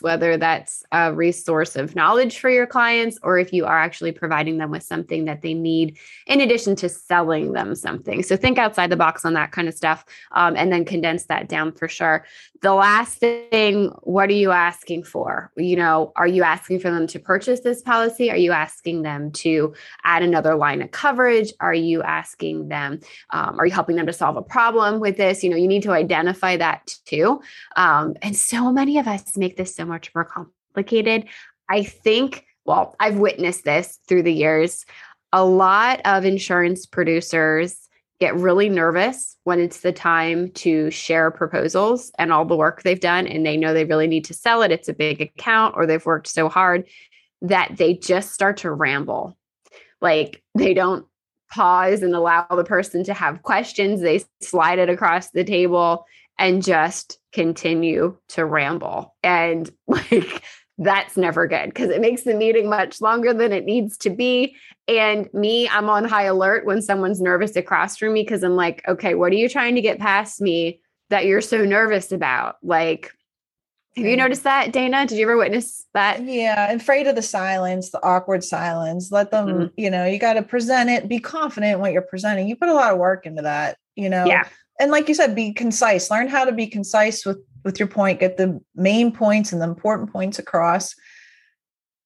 whether 0.00 0.36
that's 0.36 0.84
a 0.92 1.12
resource 1.12 1.76
of 1.76 1.96
knowledge 1.96 2.38
for 2.38 2.48
your 2.48 2.66
clients 2.66 3.18
or 3.22 3.38
if 3.38 3.52
you 3.52 3.66
are 3.66 3.78
actually 3.78 4.12
providing 4.12 4.58
them 4.58 4.70
with 4.70 4.82
something 4.82 5.24
that 5.24 5.42
they 5.42 5.54
need 5.54 5.98
in 6.26 6.40
addition 6.40 6.76
to 6.76 6.88
selling 6.88 7.52
them 7.52 7.74
something. 7.74 8.22
So 8.22 8.36
think 8.36 8.58
outside 8.58 8.90
the 8.90 8.96
box 8.96 9.24
on 9.24 9.34
that 9.34 9.52
kind 9.52 9.68
of 9.68 9.74
stuff 9.74 10.04
um, 10.32 10.56
and 10.56 10.72
then 10.72 10.84
condense 10.84 11.24
that 11.26 11.48
down 11.48 11.72
for 11.72 11.88
sure. 11.88 12.24
The 12.66 12.74
last 12.74 13.18
thing, 13.18 13.90
what 14.02 14.28
are 14.28 14.32
you 14.32 14.50
asking 14.50 15.04
for? 15.04 15.52
You 15.56 15.76
know, 15.76 16.12
are 16.16 16.26
you 16.26 16.42
asking 16.42 16.80
for 16.80 16.90
them 16.90 17.06
to 17.06 17.20
purchase 17.20 17.60
this 17.60 17.80
policy? 17.80 18.28
Are 18.28 18.36
you 18.36 18.50
asking 18.50 19.02
them 19.02 19.30
to 19.34 19.72
add 20.02 20.24
another 20.24 20.56
line 20.56 20.82
of 20.82 20.90
coverage? 20.90 21.52
Are 21.60 21.72
you 21.72 22.02
asking 22.02 22.66
them, 22.66 22.98
um, 23.30 23.60
are 23.60 23.66
you 23.66 23.72
helping 23.72 23.94
them 23.94 24.06
to 24.06 24.12
solve 24.12 24.36
a 24.36 24.42
problem 24.42 24.98
with 24.98 25.16
this? 25.16 25.44
You 25.44 25.50
know, 25.50 25.56
you 25.56 25.68
need 25.68 25.84
to 25.84 25.92
identify 25.92 26.56
that 26.56 26.92
too. 27.04 27.40
Um, 27.76 28.16
and 28.20 28.34
so 28.34 28.72
many 28.72 28.98
of 28.98 29.06
us 29.06 29.36
make 29.36 29.56
this 29.56 29.76
so 29.76 29.84
much 29.84 30.12
more 30.12 30.24
complicated. 30.24 31.28
I 31.68 31.84
think, 31.84 32.46
well, 32.64 32.96
I've 32.98 33.18
witnessed 33.18 33.62
this 33.62 34.00
through 34.08 34.24
the 34.24 34.34
years. 34.34 34.84
A 35.32 35.44
lot 35.44 36.00
of 36.04 36.24
insurance 36.24 36.84
producers 36.84 37.85
get 38.20 38.34
really 38.34 38.68
nervous 38.68 39.36
when 39.44 39.60
it's 39.60 39.80
the 39.80 39.92
time 39.92 40.50
to 40.52 40.90
share 40.90 41.30
proposals 41.30 42.10
and 42.18 42.32
all 42.32 42.44
the 42.44 42.56
work 42.56 42.82
they've 42.82 43.00
done, 43.00 43.26
and 43.26 43.44
they 43.44 43.56
know 43.56 43.74
they 43.74 43.84
really 43.84 44.06
need 44.06 44.24
to 44.24 44.34
sell 44.34 44.62
it. 44.62 44.72
It's 44.72 44.88
a 44.88 44.94
big 44.94 45.20
account, 45.20 45.74
or 45.76 45.86
they've 45.86 46.04
worked 46.04 46.28
so 46.28 46.48
hard 46.48 46.86
that 47.42 47.76
they 47.76 47.94
just 47.94 48.32
start 48.32 48.58
to 48.58 48.70
ramble. 48.70 49.36
Like 50.00 50.42
they 50.54 50.74
don't 50.74 51.06
pause 51.50 52.02
and 52.02 52.14
allow 52.14 52.46
the 52.50 52.64
person 52.64 53.04
to 53.04 53.14
have 53.14 53.42
questions. 53.42 54.00
They 54.00 54.24
slide 54.40 54.78
it 54.78 54.88
across 54.88 55.30
the 55.30 55.44
table 55.44 56.06
and 56.38 56.62
just 56.64 57.18
continue 57.32 58.16
to 58.28 58.44
ramble. 58.44 59.14
And 59.22 59.70
like, 59.86 60.42
that's 60.78 61.16
never 61.16 61.46
good 61.46 61.70
because 61.70 61.90
it 61.90 62.00
makes 62.00 62.22
the 62.22 62.34
meeting 62.34 62.68
much 62.68 63.00
longer 63.00 63.32
than 63.32 63.52
it 63.52 63.64
needs 63.64 63.96
to 63.98 64.10
be. 64.10 64.56
And 64.88 65.32
me, 65.32 65.68
I'm 65.68 65.88
on 65.88 66.04
high 66.04 66.24
alert 66.24 66.66
when 66.66 66.82
someone's 66.82 67.20
nervous 67.20 67.56
across 67.56 67.96
from 67.96 68.12
me 68.12 68.22
because 68.22 68.42
I'm 68.42 68.56
like, 68.56 68.86
okay, 68.86 69.14
what 69.14 69.32
are 69.32 69.36
you 69.36 69.48
trying 69.48 69.74
to 69.76 69.80
get 69.80 69.98
past 69.98 70.40
me 70.40 70.80
that 71.08 71.24
you're 71.24 71.40
so 71.40 71.64
nervous 71.64 72.12
about? 72.12 72.56
Like, 72.62 73.10
have 73.96 74.04
you 74.04 74.16
noticed 74.16 74.44
that, 74.44 74.72
Dana? 74.72 75.06
Did 75.06 75.16
you 75.16 75.24
ever 75.24 75.38
witness 75.38 75.86
that? 75.94 76.22
Yeah, 76.22 76.70
afraid 76.70 77.06
of 77.06 77.16
the 77.16 77.22
silence, 77.22 77.90
the 77.90 78.02
awkward 78.04 78.44
silence. 78.44 79.10
Let 79.10 79.30
them, 79.30 79.46
mm-hmm. 79.46 79.80
you 79.80 79.88
know, 79.88 80.04
you 80.04 80.18
got 80.18 80.34
to 80.34 80.42
present 80.42 80.90
it, 80.90 81.08
be 81.08 81.18
confident 81.18 81.74
in 81.74 81.80
what 81.80 81.92
you're 81.92 82.02
presenting. 82.02 82.46
You 82.46 82.56
put 82.56 82.68
a 82.68 82.74
lot 82.74 82.92
of 82.92 82.98
work 82.98 83.24
into 83.24 83.40
that, 83.42 83.78
you 83.94 84.10
know. 84.10 84.26
Yeah 84.26 84.46
and 84.78 84.90
like 84.90 85.08
you 85.08 85.14
said 85.14 85.34
be 85.34 85.52
concise 85.52 86.10
learn 86.10 86.28
how 86.28 86.44
to 86.44 86.52
be 86.52 86.66
concise 86.66 87.24
with 87.24 87.38
with 87.66 87.78
your 87.78 87.88
point 87.88 88.20
get 88.20 88.38
the 88.38 88.58
main 88.74 89.12
points 89.12 89.52
and 89.52 89.60
the 89.60 89.66
important 89.66 90.10
points 90.10 90.38
across 90.38 90.94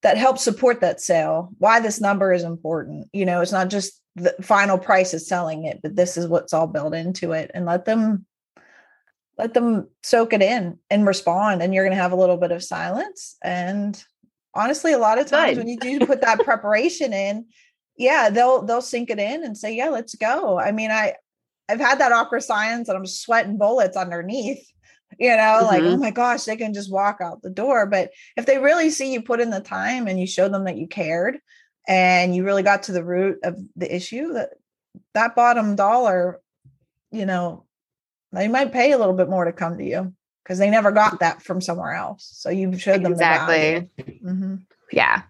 that 0.02 0.16
help 0.16 0.38
support 0.38 0.80
that 0.80 1.00
sale. 1.00 1.50
Why 1.58 1.78
this 1.78 2.00
number 2.00 2.32
is 2.32 2.42
important 2.42 3.06
you 3.12 3.24
know 3.24 3.40
it's 3.40 3.52
not 3.52 3.68
just 3.68 4.00
the 4.16 4.34
final 4.42 4.76
price 4.76 5.14
is 5.14 5.28
selling 5.28 5.64
it 5.66 5.80
but 5.82 5.94
this 5.94 6.16
is 6.16 6.26
what's 6.26 6.52
all 6.52 6.66
built 6.66 6.94
into 6.94 7.30
it 7.32 7.50
and 7.54 7.64
let 7.64 7.84
them 7.84 8.26
let 9.38 9.54
them 9.54 9.88
soak 10.02 10.32
it 10.32 10.42
in 10.42 10.78
and 10.90 11.06
respond 11.06 11.62
and 11.62 11.72
you're 11.72 11.84
going 11.84 11.96
to 11.96 12.02
have 12.02 12.12
a 12.12 12.16
little 12.16 12.36
bit 12.36 12.50
of 12.50 12.62
silence 12.62 13.36
and 13.42 14.04
honestly 14.54 14.92
a 14.92 14.98
lot 14.98 15.18
of 15.18 15.26
times 15.26 15.56
when 15.56 15.68
you 15.68 15.78
do 15.78 16.00
put 16.06 16.22
that 16.22 16.40
preparation 16.40 17.12
in 17.12 17.46
yeah 17.96 18.30
they'll 18.30 18.62
they'll 18.62 18.82
sink 18.82 19.10
it 19.10 19.18
in 19.18 19.44
and 19.44 19.56
say 19.56 19.74
yeah 19.74 19.88
let's 19.88 20.14
go. 20.14 20.58
I 20.58 20.72
mean 20.72 20.90
i 20.90 21.14
i've 21.68 21.80
had 21.80 22.00
that 22.00 22.12
awkward 22.12 22.42
silence 22.42 22.88
and 22.88 22.98
i'm 22.98 23.06
sweating 23.06 23.58
bullets 23.58 23.96
underneath 23.96 24.66
you 25.18 25.28
know 25.28 25.36
mm-hmm. 25.36 25.66
like 25.66 25.82
oh 25.82 25.86
mm-hmm. 25.86 26.00
my 26.00 26.10
gosh 26.10 26.44
they 26.44 26.56
can 26.56 26.72
just 26.72 26.92
walk 26.92 27.18
out 27.20 27.42
the 27.42 27.50
door 27.50 27.86
but 27.86 28.10
if 28.36 28.46
they 28.46 28.58
really 28.58 28.90
see 28.90 29.12
you 29.12 29.22
put 29.22 29.40
in 29.40 29.50
the 29.50 29.60
time 29.60 30.06
and 30.06 30.20
you 30.20 30.26
show 30.26 30.48
them 30.48 30.64
that 30.64 30.76
you 30.76 30.86
cared 30.86 31.38
and 31.88 32.34
you 32.34 32.44
really 32.44 32.62
got 32.62 32.84
to 32.84 32.92
the 32.92 33.04
root 33.04 33.38
of 33.42 33.56
the 33.76 33.94
issue 33.94 34.34
that 34.34 34.50
that 35.14 35.34
bottom 35.34 35.76
dollar 35.76 36.40
you 37.10 37.26
know 37.26 37.64
they 38.32 38.48
might 38.48 38.72
pay 38.72 38.92
a 38.92 38.98
little 38.98 39.14
bit 39.14 39.28
more 39.28 39.44
to 39.44 39.52
come 39.52 39.78
to 39.78 39.84
you 39.84 40.12
because 40.42 40.58
they 40.58 40.70
never 40.70 40.90
got 40.90 41.20
that 41.20 41.42
from 41.42 41.60
somewhere 41.60 41.94
else. 41.94 42.28
So 42.32 42.50
you 42.50 42.76
showed 42.78 43.02
them 43.02 43.12
exactly. 43.12 43.88
The 43.96 44.02
mm-hmm. 44.02 44.54
Yeah. 44.92 45.22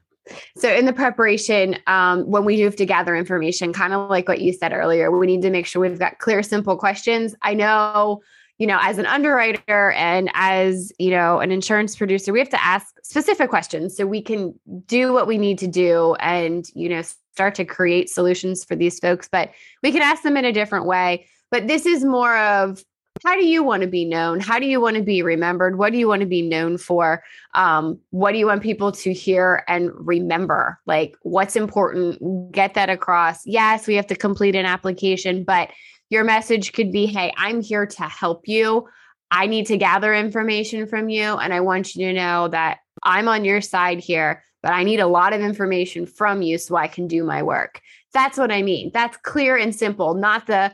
So 0.57 0.73
in 0.73 0.87
the 0.87 0.93
preparation, 0.93 1.77
um, 1.87 2.23
when 2.31 2.45
we 2.45 2.57
do 2.57 2.65
have 2.65 2.77
to 2.77 2.87
gather 2.87 3.17
information, 3.17 3.73
kind 3.73 3.93
of 3.93 4.09
like 4.09 4.29
what 4.29 4.41
you 4.41 4.53
said 4.53 4.73
earlier, 4.73 5.11
we 5.11 5.27
need 5.27 5.43
to 5.43 5.51
make 5.51 5.67
sure 5.67 5.83
we've 5.83 5.99
got 5.99 6.19
clear, 6.19 6.43
simple 6.43 6.77
questions. 6.77 7.35
I 7.43 7.55
know, 7.55 8.23
you 8.61 8.67
know, 8.67 8.79
as 8.83 8.99
an 8.99 9.07
underwriter 9.07 9.91
and 9.93 10.31
as 10.35 10.93
you 10.99 11.11
know, 11.11 11.41
an 11.41 11.51
insurance 11.51 11.97
producer, 11.97 12.31
we 12.31 12.39
have 12.39 12.51
to 12.51 12.63
ask 12.63 12.95
specific 13.03 13.49
questions 13.49 13.97
so 13.97 14.07
we 14.07 14.21
can 14.21 14.55
do 14.87 15.15
what 15.15 15.27
we 15.27 15.39
need 15.39 15.59
to 15.59 15.67
do 15.67 16.15
and 16.21 16.67
you 16.75 16.89
know 16.89 17.03
start 17.33 17.55
to 17.55 17.65
create 17.65 18.11
solutions 18.11 18.63
for 18.63 18.77
these 18.77 18.99
folks. 18.99 19.29
But 19.33 19.51
we 19.83 19.91
can 19.91 20.03
ask 20.03 20.23
them 20.23 20.37
in 20.37 20.45
a 20.45 20.53
different 20.53 20.85
way. 20.85 21.27
But 21.51 21.69
this 21.69 21.87
is 21.87 22.05
more 22.05 22.37
of 22.37 22.85
how 23.25 23.35
do 23.35 23.47
you 23.47 23.63
want 23.63 23.83
to 23.83 23.89
be 23.89 24.05
known? 24.05 24.41
How 24.41 24.59
do 24.59 24.67
you 24.67 24.79
want 24.79 24.97
to 24.97 25.03
be 25.03 25.23
remembered? 25.23 25.79
What 25.79 25.93
do 25.93 25.99
you 25.99 26.07
want 26.07 26.21
to 26.21 26.27
be 26.27 26.43
known 26.43 26.77
for? 26.77 27.23
Um, 27.55 27.99
what 28.11 28.33
do 28.33 28.39
you 28.39 28.47
want 28.47 28.63
people 28.63 28.93
to 28.93 29.13
hear 29.13 29.65
and 29.69 29.91
remember? 29.95 30.79
Like, 30.87 31.17
what's 31.23 31.57
important? 31.57 32.53
Get 32.53 32.75
that 32.75 32.91
across. 32.91 33.47
Yes, 33.47 33.87
we 33.87 33.95
have 33.95 34.07
to 34.09 34.17
complete 34.17 34.55
an 34.55 34.67
application, 34.67 35.45
but 35.45 35.71
your 36.11 36.25
message 36.25 36.73
could 36.73 36.93
be 36.93 37.07
hey, 37.07 37.33
I'm 37.37 37.63
here 37.63 37.87
to 37.87 38.03
help 38.03 38.47
you. 38.47 38.89
I 39.31 39.47
need 39.47 39.67
to 39.67 39.79
gather 39.79 40.13
information 40.13 40.87
from 40.87 41.09
you. 41.09 41.37
And 41.37 41.55
I 41.55 41.61
want 41.61 41.95
you 41.95 42.07
to 42.09 42.13
know 42.13 42.49
that 42.49 42.79
I'm 43.03 43.29
on 43.29 43.45
your 43.45 43.61
side 43.61 44.01
here, 44.01 44.43
but 44.63 44.73
I 44.73 44.83
need 44.83 45.01
a 45.01 45.07
lot 45.07 45.33
of 45.33 45.41
information 45.41 46.05
from 46.05 46.43
you 46.43 46.59
so 46.59 46.77
I 46.77 46.89
can 46.89 47.07
do 47.07 47.25
my 47.25 47.43
work. 47.43 47.81
That's 48.13 48.37
what 48.37 48.51
I 48.51 48.63
mean. 48.63 48.91
That's 48.93 49.17
clear 49.19 49.57
and 49.57 49.75
simple, 49.75 50.15
not 50.15 50.49
the 50.49 50.73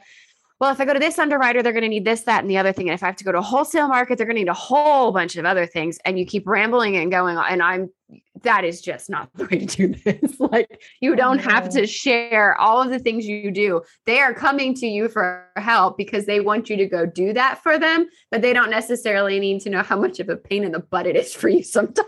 well, 0.58 0.72
if 0.72 0.80
I 0.80 0.86
go 0.86 0.94
to 0.94 0.98
this 0.98 1.18
underwriter, 1.18 1.62
they're 1.62 1.72
going 1.72 1.82
to 1.82 1.88
need 1.88 2.04
this, 2.06 2.22
that, 2.22 2.40
and 2.40 2.50
the 2.50 2.56
other 2.56 2.72
thing. 2.72 2.88
And 2.88 2.94
if 2.94 3.02
I 3.02 3.06
have 3.06 3.16
to 3.16 3.24
go 3.24 3.32
to 3.32 3.38
a 3.38 3.42
wholesale 3.42 3.88
market, 3.88 4.16
they're 4.16 4.26
going 4.26 4.36
to 4.36 4.42
need 4.42 4.48
a 4.48 4.54
whole 4.54 5.12
bunch 5.12 5.36
of 5.36 5.44
other 5.44 5.66
things. 5.66 5.98
And 6.04 6.18
you 6.18 6.24
keep 6.24 6.46
rambling 6.46 6.96
and 6.96 7.10
going 7.10 7.36
on. 7.36 7.44
And 7.48 7.62
I'm 7.62 7.90
that 8.42 8.64
is 8.64 8.80
just 8.80 9.10
not 9.10 9.30
the 9.34 9.44
way 9.44 9.66
to 9.66 9.66
do 9.66 9.88
this. 9.88 10.38
like 10.40 10.80
you 11.00 11.16
don't 11.16 11.40
have 11.40 11.68
to 11.70 11.86
share 11.86 12.54
all 12.60 12.80
of 12.80 12.90
the 12.90 12.98
things 12.98 13.26
you 13.26 13.50
do. 13.50 13.82
They 14.04 14.20
are 14.20 14.32
coming 14.32 14.74
to 14.74 14.86
you 14.86 15.08
for 15.08 15.46
help 15.56 15.96
because 15.96 16.26
they 16.26 16.40
want 16.40 16.70
you 16.70 16.76
to 16.76 16.86
go 16.86 17.06
do 17.06 17.32
that 17.32 17.62
for 17.62 17.78
them, 17.78 18.06
but 18.30 18.42
they 18.42 18.52
don't 18.52 18.70
necessarily 18.70 19.40
need 19.40 19.60
to 19.62 19.70
know 19.70 19.82
how 19.82 19.98
much 19.98 20.20
of 20.20 20.28
a 20.28 20.36
pain 20.36 20.64
in 20.64 20.72
the 20.72 20.80
butt 20.80 21.06
it 21.06 21.16
is 21.16 21.34
for 21.34 21.48
you 21.48 21.62
sometimes, 21.64 22.06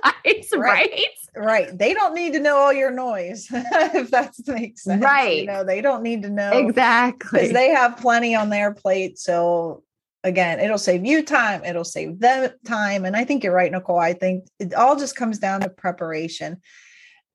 right? 0.54 0.90
Right. 0.90 1.04
Right. 1.38 1.76
They 1.76 1.94
don't 1.94 2.14
need 2.14 2.32
to 2.34 2.40
know 2.40 2.56
all 2.56 2.72
your 2.72 2.90
noise, 2.90 3.48
if 3.52 4.10
that 4.10 4.34
makes 4.46 4.84
sense. 4.84 5.02
Right. 5.02 5.40
You 5.40 5.46
know, 5.46 5.64
they 5.64 5.80
don't 5.80 6.02
need 6.02 6.22
to 6.22 6.30
know 6.30 6.50
exactly 6.50 7.40
because 7.40 7.52
they 7.52 7.70
have 7.70 7.96
plenty 7.96 8.34
on 8.34 8.50
their 8.50 8.72
plate. 8.74 9.18
So 9.18 9.82
again, 10.24 10.60
it'll 10.60 10.78
save 10.78 11.04
you 11.04 11.22
time, 11.22 11.64
it'll 11.64 11.84
save 11.84 12.20
them 12.20 12.50
time. 12.66 13.04
And 13.04 13.16
I 13.16 13.24
think 13.24 13.44
you're 13.44 13.54
right, 13.54 13.70
Nicole. 13.70 13.98
I 13.98 14.12
think 14.12 14.46
it 14.58 14.74
all 14.74 14.96
just 14.96 15.16
comes 15.16 15.38
down 15.38 15.60
to 15.60 15.68
preparation. 15.68 16.60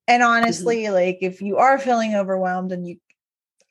And 0.06 0.22
mm-hmm. 0.22 0.30
honestly, 0.30 0.84
mm-hmm. 0.84 0.94
like 0.94 1.18
if 1.20 1.40
you 1.42 1.56
are 1.58 1.78
feeling 1.78 2.14
overwhelmed 2.14 2.72
and 2.72 2.86
you, 2.86 2.96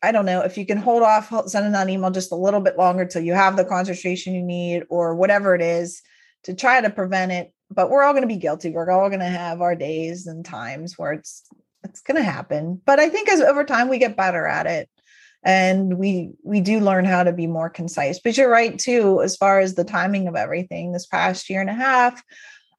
I 0.01 0.11
don't 0.11 0.25
know, 0.25 0.41
if 0.41 0.57
you 0.57 0.65
can 0.65 0.77
hold 0.77 1.03
off 1.03 1.31
sending 1.47 1.71
that 1.71 1.89
email 1.89 2.11
just 2.11 2.31
a 2.31 2.35
little 2.35 2.59
bit 2.59 2.77
longer 2.77 3.05
till 3.05 3.23
you 3.23 3.33
have 3.33 3.55
the 3.55 3.65
concentration 3.65 4.33
you 4.33 4.43
need 4.43 4.83
or 4.89 5.15
whatever 5.15 5.55
it 5.55 5.61
is 5.61 6.01
to 6.43 6.53
try 6.53 6.81
to 6.81 6.89
prevent 6.89 7.31
it. 7.31 7.53
But 7.73 7.89
we're 7.89 8.03
all 8.03 8.13
going 8.13 8.23
to 8.23 8.27
be 8.27 8.37
guilty. 8.37 8.69
We're 8.69 8.91
all 8.91 9.09
going 9.09 9.19
to 9.19 9.25
have 9.25 9.61
our 9.61 9.75
days 9.75 10.27
and 10.27 10.45
times 10.45 10.97
where 10.97 11.13
it's 11.13 11.43
it's 11.83 12.01
going 12.01 12.17
to 12.17 12.23
happen. 12.23 12.81
But 12.85 12.99
I 12.99 13.09
think 13.09 13.29
as 13.29 13.41
over 13.41 13.63
time 13.63 13.89
we 13.89 13.97
get 13.97 14.15
better 14.15 14.45
at 14.47 14.67
it 14.67 14.89
and 15.43 15.97
we 15.97 16.31
we 16.43 16.61
do 16.61 16.79
learn 16.79 17.05
how 17.05 17.23
to 17.23 17.33
be 17.33 17.47
more 17.47 17.69
concise 17.69 18.19
but 18.19 18.37
you're 18.37 18.49
right 18.49 18.79
too 18.79 19.21
as 19.21 19.35
far 19.35 19.59
as 19.59 19.75
the 19.75 19.83
timing 19.83 20.27
of 20.27 20.35
everything 20.35 20.91
this 20.91 21.05
past 21.05 21.49
year 21.49 21.61
and 21.61 21.69
a 21.69 21.73
half 21.73 22.23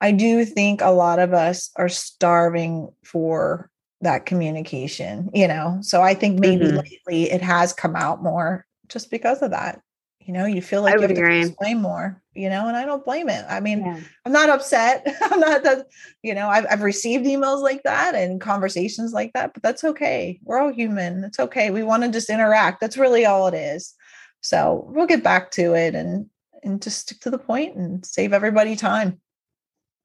i 0.00 0.10
do 0.10 0.44
think 0.44 0.80
a 0.80 0.90
lot 0.90 1.18
of 1.18 1.32
us 1.32 1.70
are 1.76 1.88
starving 1.88 2.88
for 3.04 3.70
that 4.00 4.26
communication 4.26 5.30
you 5.34 5.46
know 5.46 5.78
so 5.80 6.02
i 6.02 6.14
think 6.14 6.40
maybe 6.40 6.66
mm-hmm. 6.66 6.78
lately 6.78 7.30
it 7.30 7.42
has 7.42 7.72
come 7.72 7.96
out 7.96 8.22
more 8.22 8.66
just 8.88 9.10
because 9.10 9.42
of 9.42 9.50
that 9.50 9.80
you 10.20 10.32
know 10.32 10.46
you 10.46 10.62
feel 10.62 10.82
like 10.82 10.94
I 10.94 10.96
you 10.96 11.02
have 11.02 11.10
agree. 11.10 11.42
to 11.42 11.48
explain 11.48 11.82
more 11.82 12.22
you 12.34 12.48
know 12.48 12.66
and 12.66 12.76
i 12.76 12.84
don't 12.84 13.04
blame 13.04 13.28
it. 13.28 13.44
I 13.48 13.60
mean 13.60 13.84
yeah. 13.84 14.00
i'm 14.24 14.32
not 14.32 14.48
upset. 14.48 15.06
I'm 15.22 15.40
not 15.40 15.62
that 15.62 15.86
you 16.22 16.34
know 16.34 16.48
I've, 16.48 16.66
I've 16.70 16.82
received 16.82 17.24
emails 17.26 17.62
like 17.62 17.82
that 17.84 18.14
and 18.14 18.40
conversations 18.40 19.12
like 19.12 19.32
that 19.34 19.54
but 19.54 19.62
that's 19.62 19.84
okay. 19.84 20.40
We're 20.42 20.58
all 20.58 20.72
human. 20.72 21.24
It's 21.24 21.40
okay. 21.40 21.70
We 21.70 21.82
want 21.82 22.02
to 22.02 22.10
just 22.10 22.30
interact. 22.30 22.80
That's 22.80 22.98
really 22.98 23.24
all 23.24 23.46
it 23.48 23.54
is. 23.54 23.94
So 24.40 24.86
we'll 24.88 25.06
get 25.06 25.22
back 25.22 25.50
to 25.52 25.74
it 25.74 25.94
and 25.94 26.26
and 26.62 26.82
just 26.82 27.00
stick 27.00 27.20
to 27.20 27.30
the 27.30 27.38
point 27.38 27.76
and 27.76 28.04
save 28.04 28.32
everybody 28.32 28.76
time. 28.76 29.20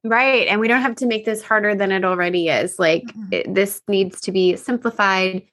Right 0.03 0.47
and 0.47 0.61
we 0.61 0.67
don't 0.67 0.81
have 0.81 0.95
to 0.97 1.07
make 1.07 1.25
this 1.25 1.43
harder 1.43 1.75
than 1.75 1.91
it 1.91 2.05
already 2.05 2.47
is. 2.47 2.79
Like 2.79 3.03
mm-hmm. 3.03 3.33
it, 3.33 3.53
this 3.53 3.81
needs 3.87 4.21
to 4.21 4.31
be 4.31 4.55
simplified 4.55 5.43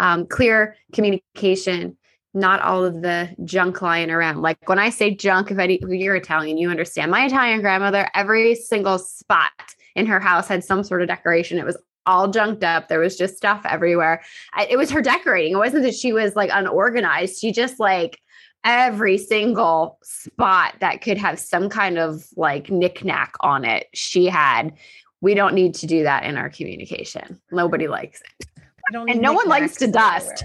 um, 0.00 0.26
clear 0.26 0.76
communication 0.92 1.96
not 2.32 2.60
all 2.62 2.84
of 2.84 3.02
the 3.02 3.34
junk 3.44 3.82
lying 3.82 4.10
around. 4.10 4.42
Like 4.42 4.68
when 4.68 4.78
I 4.78 4.90
say 4.90 5.14
junk, 5.14 5.50
if 5.50 5.58
any, 5.58 5.80
you're 5.88 6.16
Italian, 6.16 6.58
you 6.58 6.70
understand. 6.70 7.10
My 7.10 7.26
Italian 7.26 7.60
grandmother, 7.60 8.08
every 8.14 8.54
single 8.54 8.98
spot 8.98 9.52
in 9.96 10.06
her 10.06 10.20
house 10.20 10.46
had 10.48 10.62
some 10.62 10.84
sort 10.84 11.02
of 11.02 11.08
decoration. 11.08 11.58
It 11.58 11.64
was 11.64 11.76
all 12.06 12.28
junked 12.28 12.64
up. 12.64 12.88
There 12.88 13.00
was 13.00 13.16
just 13.16 13.36
stuff 13.36 13.62
everywhere. 13.64 14.22
I, 14.52 14.66
it 14.66 14.76
was 14.76 14.90
her 14.90 15.02
decorating. 15.02 15.52
It 15.52 15.58
wasn't 15.58 15.82
that 15.82 15.94
she 15.94 16.12
was 16.12 16.36
like 16.36 16.50
unorganized. 16.52 17.40
She 17.40 17.52
just 17.52 17.80
like 17.80 18.20
every 18.64 19.18
single 19.18 19.98
spot 20.02 20.74
that 20.80 21.00
could 21.00 21.18
have 21.18 21.38
some 21.38 21.68
kind 21.68 21.98
of 21.98 22.26
like 22.36 22.70
knickknack 22.70 23.34
on 23.40 23.64
it, 23.64 23.88
she 23.92 24.26
had. 24.26 24.72
We 25.20 25.34
don't 25.34 25.54
need 25.54 25.74
to 25.74 25.86
do 25.86 26.02
that 26.04 26.24
in 26.24 26.36
our 26.36 26.48
communication. 26.48 27.40
Nobody 27.50 27.88
likes 27.88 28.22
it. 28.38 28.46
And 28.94 29.20
no 29.20 29.32
one 29.32 29.48
likes 29.48 29.76
to 29.76 29.86
dust 29.86 30.44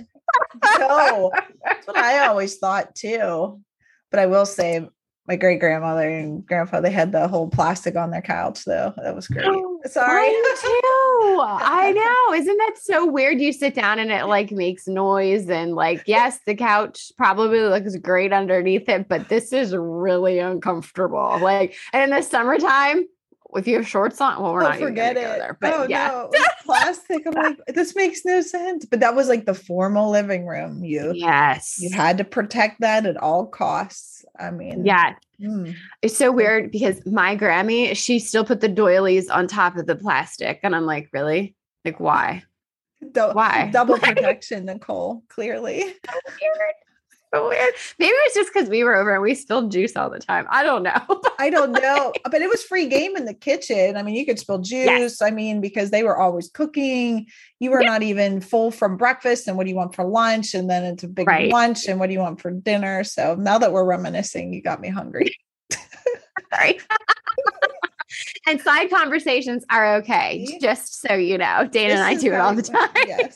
no, 0.80 1.32
that's 1.64 1.88
what 1.88 1.98
I 1.98 2.28
always 2.28 2.58
thought 2.58 2.96
too. 2.96 3.60
But 4.12 4.20
I 4.20 4.26
will 4.28 4.46
say, 4.46 4.88
my 5.28 5.36
great 5.36 5.60
grandmother 5.60 6.08
and 6.08 6.46
grandpa 6.46 6.82
they 6.82 6.92
had 6.92 7.12
the 7.12 7.28
whole 7.28 7.50
plastic 7.50 7.96
on 7.96 8.12
their 8.12 8.22
couch 8.22 8.64
though. 8.66 8.94
That 8.98 9.16
was 9.16 9.28
great. 9.28 9.46
Oh, 9.48 9.80
Sorry. 9.86 10.30
too. 10.30 11.40
I 11.42 11.92
know. 12.30 12.36
Isn't 12.36 12.58
that 12.58 12.76
so 12.80 13.06
weird? 13.08 13.42
You 13.42 13.52
sit 13.52 13.74
down 13.74 13.98
and 14.00 14.12
it 14.12 14.26
like 14.26 14.52
makes 14.52 14.88
noise 14.88 15.50
and 15.50 15.74
like 15.74 16.04
yes, 16.06 16.40
the 16.46 16.56
couch 16.56 17.12
probably 17.18 17.60
looks 17.62 17.96
great 17.98 18.34
underneath 18.34 18.88
it, 18.88 19.08
but 19.08 19.28
this 19.30 19.52
is 19.52 19.76
really 19.76 20.40
uncomfortable. 20.40 21.40
Like 21.42 21.76
and 21.92 22.04
in 22.04 22.10
the 22.12 22.22
summertime, 22.22 23.06
if 23.56 23.68
you 23.68 23.76
have 23.76 23.88
shorts 23.88 24.20
on, 24.22 24.42
well, 24.42 24.54
we're 24.54 24.64
oh, 24.64 24.70
not 24.70 24.80
forget 24.80 25.18
it. 25.18 25.22
There, 25.22 25.58
but 25.60 25.74
oh, 25.74 25.88
yeah, 25.90 26.08
no. 26.08 26.30
plastic. 26.64 27.26
I'm 27.26 27.34
like, 27.34 27.58
this 27.68 27.96
makes 27.96 28.26
no 28.26 28.42
sense. 28.42 28.86
But 28.86 29.00
that 29.00 29.16
was 29.16 29.28
like 29.28 29.46
the 29.46 29.54
formal 29.54 30.10
living 30.12 30.46
room. 30.46 30.84
You 30.84 31.12
yes, 31.14 31.78
you 31.80 31.92
had 31.92 32.18
to 32.18 32.24
protect 32.24 32.82
that 32.82 33.06
at 33.06 33.18
all 33.18 33.46
costs. 33.46 34.26
I 34.40 34.52
mean, 34.52 34.86
yeah, 34.86 35.16
mm. 35.42 35.76
it's 36.02 36.18
so 36.18 36.32
weird 36.32 36.72
because 36.72 37.06
my 37.06 37.36
Grammy, 37.36 37.96
she 37.96 38.20
still 38.20 38.46
put 38.46 38.62
the 38.62 38.68
doilies 38.70 39.30
on 39.30 39.48
top 39.48 39.78
of 39.78 39.86
the 39.86 39.96
plastic, 39.96 40.60
and 40.64 40.76
I'm 40.76 40.86
like, 40.86 41.10
really? 41.14 41.56
Like, 41.84 42.00
why? 42.00 42.44
Do- 43.12 43.32
why? 43.34 43.70
Double 43.72 43.98
protection, 44.00 44.66
Nicole. 44.66 45.24
Clearly. 45.30 45.82
So 45.82 46.20
weird 46.42 46.74
so 47.36 47.50
weird. 47.50 47.74
Maybe 48.00 48.14
it's 48.14 48.36
just 48.36 48.54
because 48.54 48.70
we 48.70 48.84
were 48.84 48.96
over 48.96 49.14
and 49.14 49.22
we 49.22 49.36
spilled 49.36 49.72
juice 49.72 49.96
all 49.96 50.10
the 50.10 50.20
time. 50.20 50.46
I 50.50 50.64
don't 50.64 50.84
know. 50.84 51.22
I 51.40 51.50
don't 51.50 51.72
know. 51.72 52.14
But 52.24 52.42
it 52.42 52.50
was 52.50 52.64
free 52.64 52.88
game 52.88 53.16
in 53.16 53.26
the 53.26 53.34
kitchen. 53.34 53.98
I 53.98 54.04
mean, 54.04 54.16
you 54.16 54.26
could 54.26 54.40
spill 54.40 54.60
juice. 54.60 54.86
Yes. 54.86 55.22
I 55.22 55.32
mean, 55.32 55.62
because 55.62 55.92
they 55.92 56.04
were 56.04 56.18
always 56.18 56.50
cooking. 56.50 57.28
You 57.60 57.72
were 57.72 57.84
not 57.84 58.04
even 58.04 58.42
full 58.42 58.72
from 58.72 58.98
breakfast. 58.98 59.48
And 59.48 59.58
what 59.58 59.66
do 59.66 59.70
you 59.70 59.76
want 59.76 59.96
for 59.96 60.06
lunch? 60.06 60.54
And 60.54 60.70
then 60.70 60.84
it's 60.84 61.04
a 61.04 61.08
big 61.08 61.28
right. 61.28 61.52
lunch. 61.52 61.88
And 61.88 62.00
what 62.00 62.08
do 62.08 62.14
you 62.14 62.20
want 62.20 62.42
for 62.42 62.52
dinner? 62.52 63.04
So 63.04 63.36
now 63.36 63.58
that 63.58 63.72
we're 63.72 63.86
reminiscing, 63.86 64.54
you 64.54 64.62
got 64.62 64.82
me 64.82 64.90
hungry. 64.90 65.36
Sorry. 66.54 66.80
and 68.48 68.62
side 68.62 68.90
conversations 68.90 69.66
are 69.70 69.96
okay. 69.98 70.58
Just 70.62 71.02
so 71.02 71.14
you 71.14 71.38
know, 71.38 71.68
Dana 71.70 71.90
this 71.90 72.00
and 72.00 72.02
I 72.02 72.16
do 72.16 72.34
it 72.34 72.40
all 72.40 72.56
the 72.56 72.62
time. 72.62 72.90
yes. 72.96 73.36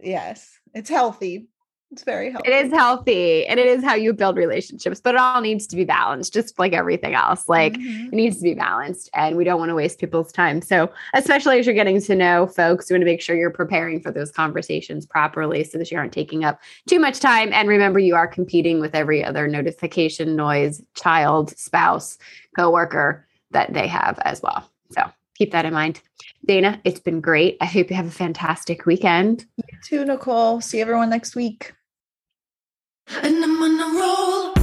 Yes. 0.00 0.58
It's 0.74 0.88
healthy 0.88 1.48
It's 1.92 2.04
very 2.04 2.30
healthy. 2.30 2.48
It 2.50 2.64
is 2.64 2.72
healthy 2.72 3.46
and 3.46 3.60
it 3.60 3.66
is 3.66 3.84
how 3.84 3.94
you 3.94 4.14
build 4.14 4.38
relationships, 4.38 4.98
but 4.98 5.14
it 5.14 5.20
all 5.20 5.42
needs 5.42 5.66
to 5.66 5.76
be 5.76 5.84
balanced, 5.84 6.32
just 6.32 6.58
like 6.58 6.72
everything 6.72 7.14
else. 7.14 7.50
Like 7.50 7.74
mm-hmm. 7.74 8.06
it 8.06 8.12
needs 8.12 8.38
to 8.38 8.42
be 8.42 8.54
balanced 8.54 9.10
and 9.12 9.36
we 9.36 9.44
don't 9.44 9.58
want 9.58 9.68
to 9.68 9.74
waste 9.74 9.98
people's 9.98 10.32
time. 10.32 10.62
So, 10.62 10.90
especially 11.12 11.58
as 11.58 11.66
you're 11.66 11.74
getting 11.74 12.00
to 12.00 12.14
know 12.14 12.46
folks, 12.46 12.88
you 12.88 12.94
want 12.94 13.02
to 13.02 13.04
make 13.04 13.20
sure 13.20 13.36
you're 13.36 13.50
preparing 13.50 14.00
for 14.00 14.10
those 14.10 14.32
conversations 14.32 15.04
properly 15.04 15.64
so 15.64 15.76
that 15.76 15.90
you 15.90 15.98
aren't 15.98 16.14
taking 16.14 16.44
up 16.44 16.60
too 16.88 16.98
much 16.98 17.20
time. 17.20 17.52
And 17.52 17.68
remember, 17.68 17.98
you 17.98 18.14
are 18.14 18.26
competing 18.26 18.80
with 18.80 18.94
every 18.94 19.22
other 19.22 19.46
notification, 19.46 20.34
noise, 20.34 20.82
child, 20.94 21.50
spouse, 21.58 22.16
coworker 22.56 23.26
that 23.50 23.74
they 23.74 23.86
have 23.86 24.18
as 24.24 24.40
well. 24.40 24.66
So, 24.92 25.02
keep 25.34 25.52
that 25.52 25.66
in 25.66 25.74
mind. 25.74 26.00
Dana, 26.46 26.80
it's 26.84 27.00
been 27.00 27.20
great. 27.20 27.58
I 27.60 27.66
hope 27.66 27.90
you 27.90 27.96
have 27.96 28.06
a 28.06 28.10
fantastic 28.10 28.86
weekend. 28.86 29.44
You 29.58 29.78
too, 29.84 30.04
Nicole. 30.06 30.62
See 30.62 30.80
everyone 30.80 31.10
next 31.10 31.36
week. 31.36 31.74
And 33.08 33.44
I'm 33.44 33.62
on 33.62 33.80
a 33.80 34.00
roll. 34.00 34.61